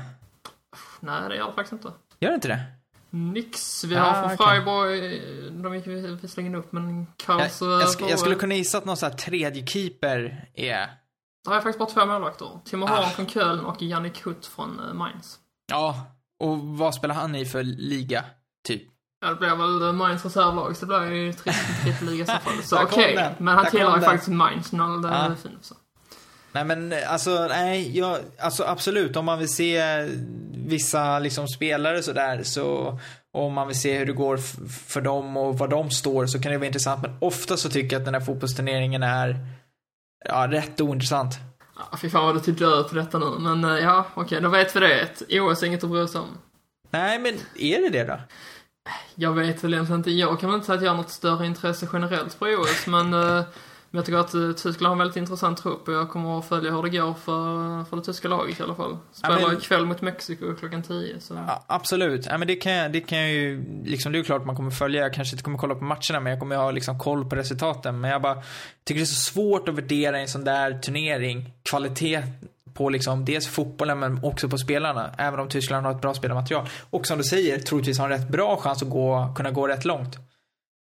[0.99, 1.91] Nej, det gör det faktiskt inte.
[2.19, 2.63] Gör det inte det?
[3.09, 3.83] Nix.
[3.83, 4.37] Vi Ah, har från okej.
[4.47, 5.21] Freiburg,
[5.63, 7.61] de gick vi visserligen upp, men Jag, Karls...
[7.61, 10.89] jag, sk- jag skulle kunna gissa att någon sån här tredje keeper är...
[11.49, 12.59] Det är faktiskt bara två målvakter.
[12.65, 12.89] Timo Ah.
[12.95, 15.39] Horn från Köln och Jannik Hutt från eh, Mainz.
[15.71, 16.05] Ja,
[16.43, 18.25] och vad spelar han i för liga?
[18.67, 18.83] Typ.
[19.21, 22.63] Ja, det blir väl Mainz reservlag, så det blir ju trippelliga i så fall.
[22.63, 23.33] Så okej, den.
[23.37, 25.75] men han tillhör ju faktiskt Mainz, när det är fint så.
[26.51, 30.03] Nej men alltså, nej, jag, alltså absolut om man vill se
[30.67, 32.99] vissa liksom spelare sådär så,
[33.33, 34.37] om man vill se hur det går
[34.87, 37.01] för dem och var de står så kan det vara intressant.
[37.01, 39.35] Men ofta så tycker jag att den här fotbollsturneringen är,
[40.25, 41.33] ja, rätt ointressant.
[41.75, 43.25] Ja, fy fan vad du till död på detta nu.
[43.39, 45.39] Men eh, ja, okej, då vet vi det.
[45.41, 46.37] OS är inget att bry sig om.
[46.91, 48.19] Nej men är det det då?
[49.15, 51.45] Jag vet väl egentligen inte, jag kan väl inte säga att jag har något större
[51.45, 53.43] intresse generellt för OS, men eh,
[53.91, 56.47] Men jag tycker att uh, Tyskland har en väldigt intressant trupp och jag kommer att
[56.47, 58.97] följa hur det går för, för det tyska laget i alla fall.
[59.11, 61.33] Spelar Ja, men- ikväll mot Mexiko klockan 10 så.
[61.33, 62.25] Ja, absolut.
[62.25, 64.55] Ja, men det, kan jag, det kan jag ju, liksom, det är ju klart man
[64.55, 65.01] kommer följa.
[65.01, 67.99] Jag kanske inte kommer kolla på matcherna, men jag kommer ha liksom, koll på resultaten.
[68.01, 68.35] Men jag bara
[68.83, 72.23] tycker det är så svårt att värdera en sån där turnering, kvalitet
[72.77, 75.15] på liksom, dels fotbollen men också på spelarna.
[75.17, 76.69] Även om Tyskland har ett bra spelarmaterial.
[76.89, 79.85] Och som du säger, troligtvis har en rätt bra chans att gå, kunna gå rätt
[79.85, 80.17] långt.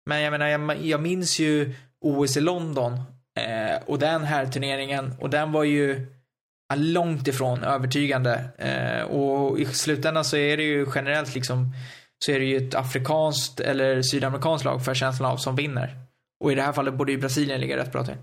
[0.05, 2.93] Men jag menar, jag, jag minns ju OS i London
[3.39, 6.07] eh, och den här turneringen och den var ju
[6.75, 8.43] långt ifrån övertygande.
[8.57, 11.73] Eh, och i slutändan så är det ju generellt liksom
[12.25, 15.97] så är det ju ett afrikanskt eller sydamerikanskt lag för känslan av som vinner.
[16.43, 18.17] Och i det här fallet borde ju Brasilien ligga rätt bra till.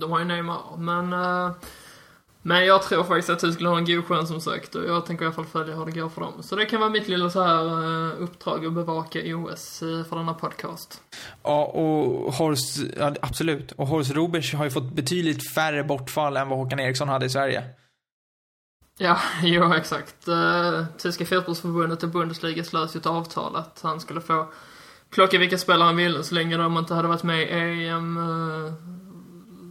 [0.00, 1.12] De har ju Neymar, men...
[1.12, 1.52] uh,
[2.46, 5.24] men jag tror faktiskt att Tyskland har en god chans som sagt och jag tänker
[5.24, 6.42] i alla fall följa hur det går för dem.
[6.42, 10.16] Så det kan vara mitt lilla så här eh, uppdrag att bevaka OS eh, för
[10.16, 11.00] denna podcast.
[11.42, 13.72] Ja, och Horst, ja, absolut.
[13.72, 17.30] Och Horst Rubers har ju fått betydligt färre bortfall än vad Håkan Eriksson hade i
[17.30, 17.64] Sverige.
[18.98, 20.28] Ja, jo exakt.
[20.28, 24.46] Uh, Tyska fotbollsförbundet och Bundesliga slöt ju ett avtal att han skulle få
[25.10, 28.18] plocka vilka spelare han ville så länge de inte hade varit med i EM,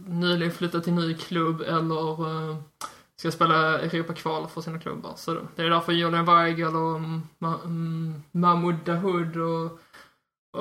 [0.06, 2.56] nyligen flyttat till ny klubb eller uh,
[3.16, 5.12] ska spela Europakval för sina klubbar.
[5.16, 7.00] Så det är därför Julian Weigel och
[7.38, 9.80] Ma- mm, Mahmoud Dahoud och,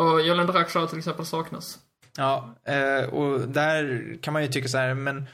[0.01, 1.79] och Julian Draxler till exempel saknas.
[2.17, 5.25] Ja, eh, och där kan man ju tycka så här, men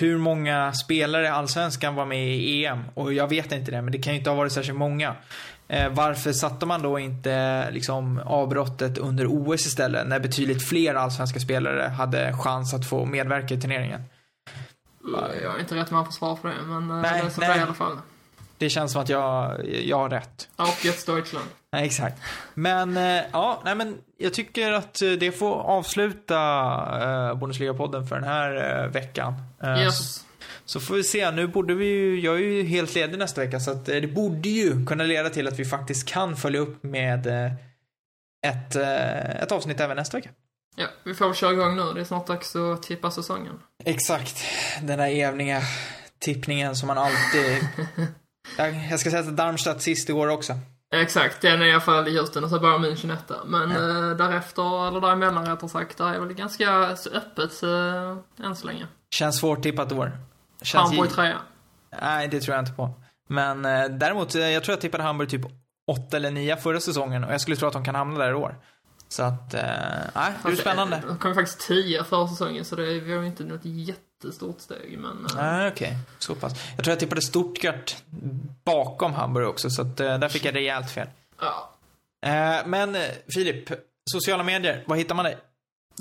[0.00, 2.82] hur många spelare i Allsvenskan var med i EM?
[2.94, 5.14] Och jag vet inte det, men det kan ju inte ha varit särskilt många.
[5.72, 11.40] Eh, varför satte man då inte liksom avbrottet under OS istället, när betydligt fler allsvenska
[11.40, 14.02] spelare hade chans att få medverka i turneringen?
[15.42, 17.40] Jag är inte rätt man får svar på det, men uh, Nej, det är så
[17.40, 17.48] nej.
[17.48, 17.98] det är i alla fall.
[18.58, 20.48] Det känns som att jag, jag har rätt.
[20.56, 21.46] Auf geht's Deutschland.
[21.72, 22.22] Nej, exakt.
[22.54, 26.36] Men, eh, ja, nej men jag tycker att eh, det får avsluta
[27.02, 29.34] eh, Bundesliga-podden för den här eh, veckan.
[29.62, 30.24] Eh, Yes.
[30.64, 31.30] Så får vi se.
[31.30, 34.06] Nu borde vi ju, jag är ju helt ledig nästa vecka så att eh, det
[34.06, 37.52] borde ju kunna leda till att vi faktiskt kan följa upp med eh,
[38.46, 40.30] ett, eh, ett avsnitt även nästa vecka.
[40.76, 41.92] Ja, vi får väl köra igång nu.
[41.94, 43.58] Det är snart dags att tippa säsongen.
[43.84, 44.44] Exakt.
[44.82, 45.62] Den där eviga
[46.18, 47.68] tippningen som man alltid...
[48.90, 50.58] jag, ska säga att Darmstadt sist igår också.
[50.94, 53.44] Exakt, den är i alla fall i Houston och så bara München etta.
[53.46, 56.70] Men eh, därefter, eller däremellan rättare sagt, där är väl ganska
[57.12, 58.86] öppet eh, än så länge.
[59.14, 60.12] Känns svårtippat i år.
[60.74, 61.38] Hamburg trea.
[62.02, 62.90] Nej, det tror jag inte på.
[63.28, 65.42] Men eh, däremot, eh, jag tror jag tippade Hamburg typ
[65.86, 68.34] 8 eller 9 förra säsongen och jag skulle tro att de kan hamna där i
[68.34, 68.58] år.
[69.08, 69.62] Så att, eh,
[70.14, 71.02] nej, det är spännande.
[71.06, 74.98] De kom ju faktiskt 10 förra säsongen, så det var ju inte något jättestort steg,
[74.98, 75.26] men...
[75.26, 75.96] eh, Nej, okej.
[76.18, 76.52] Så pass.
[76.76, 77.96] Jag tror jag tippade Stuttgart
[78.64, 81.06] bakom Hamburg också, så att eh, där fick jag rejält fel.
[81.40, 81.70] Ja.
[82.26, 83.02] Eh, men eh,
[83.34, 83.70] Filip,
[84.12, 85.38] sociala medier, var hittar man dig?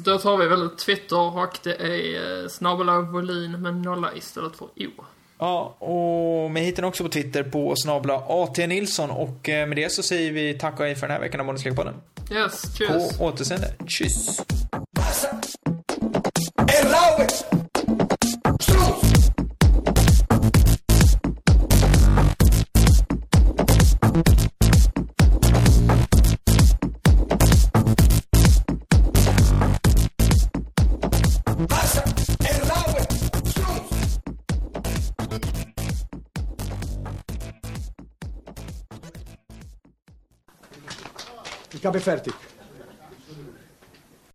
[0.03, 4.65] Då tar vi väl Twitter och det är eh, snabel volin med nolla istället för
[4.65, 5.03] O.
[5.39, 9.77] Ja, och mig hittar ni också på Twitter på snabla AT Nilsson och eh, med
[9.77, 11.93] det så säger vi tack och hej för den här veckan av Bundesliga-podden.
[12.31, 13.17] Yes, cheers.
[13.17, 13.67] På återseende.
[13.85, 14.41] Tschüss!
[41.79, 42.33] Il cabefertic.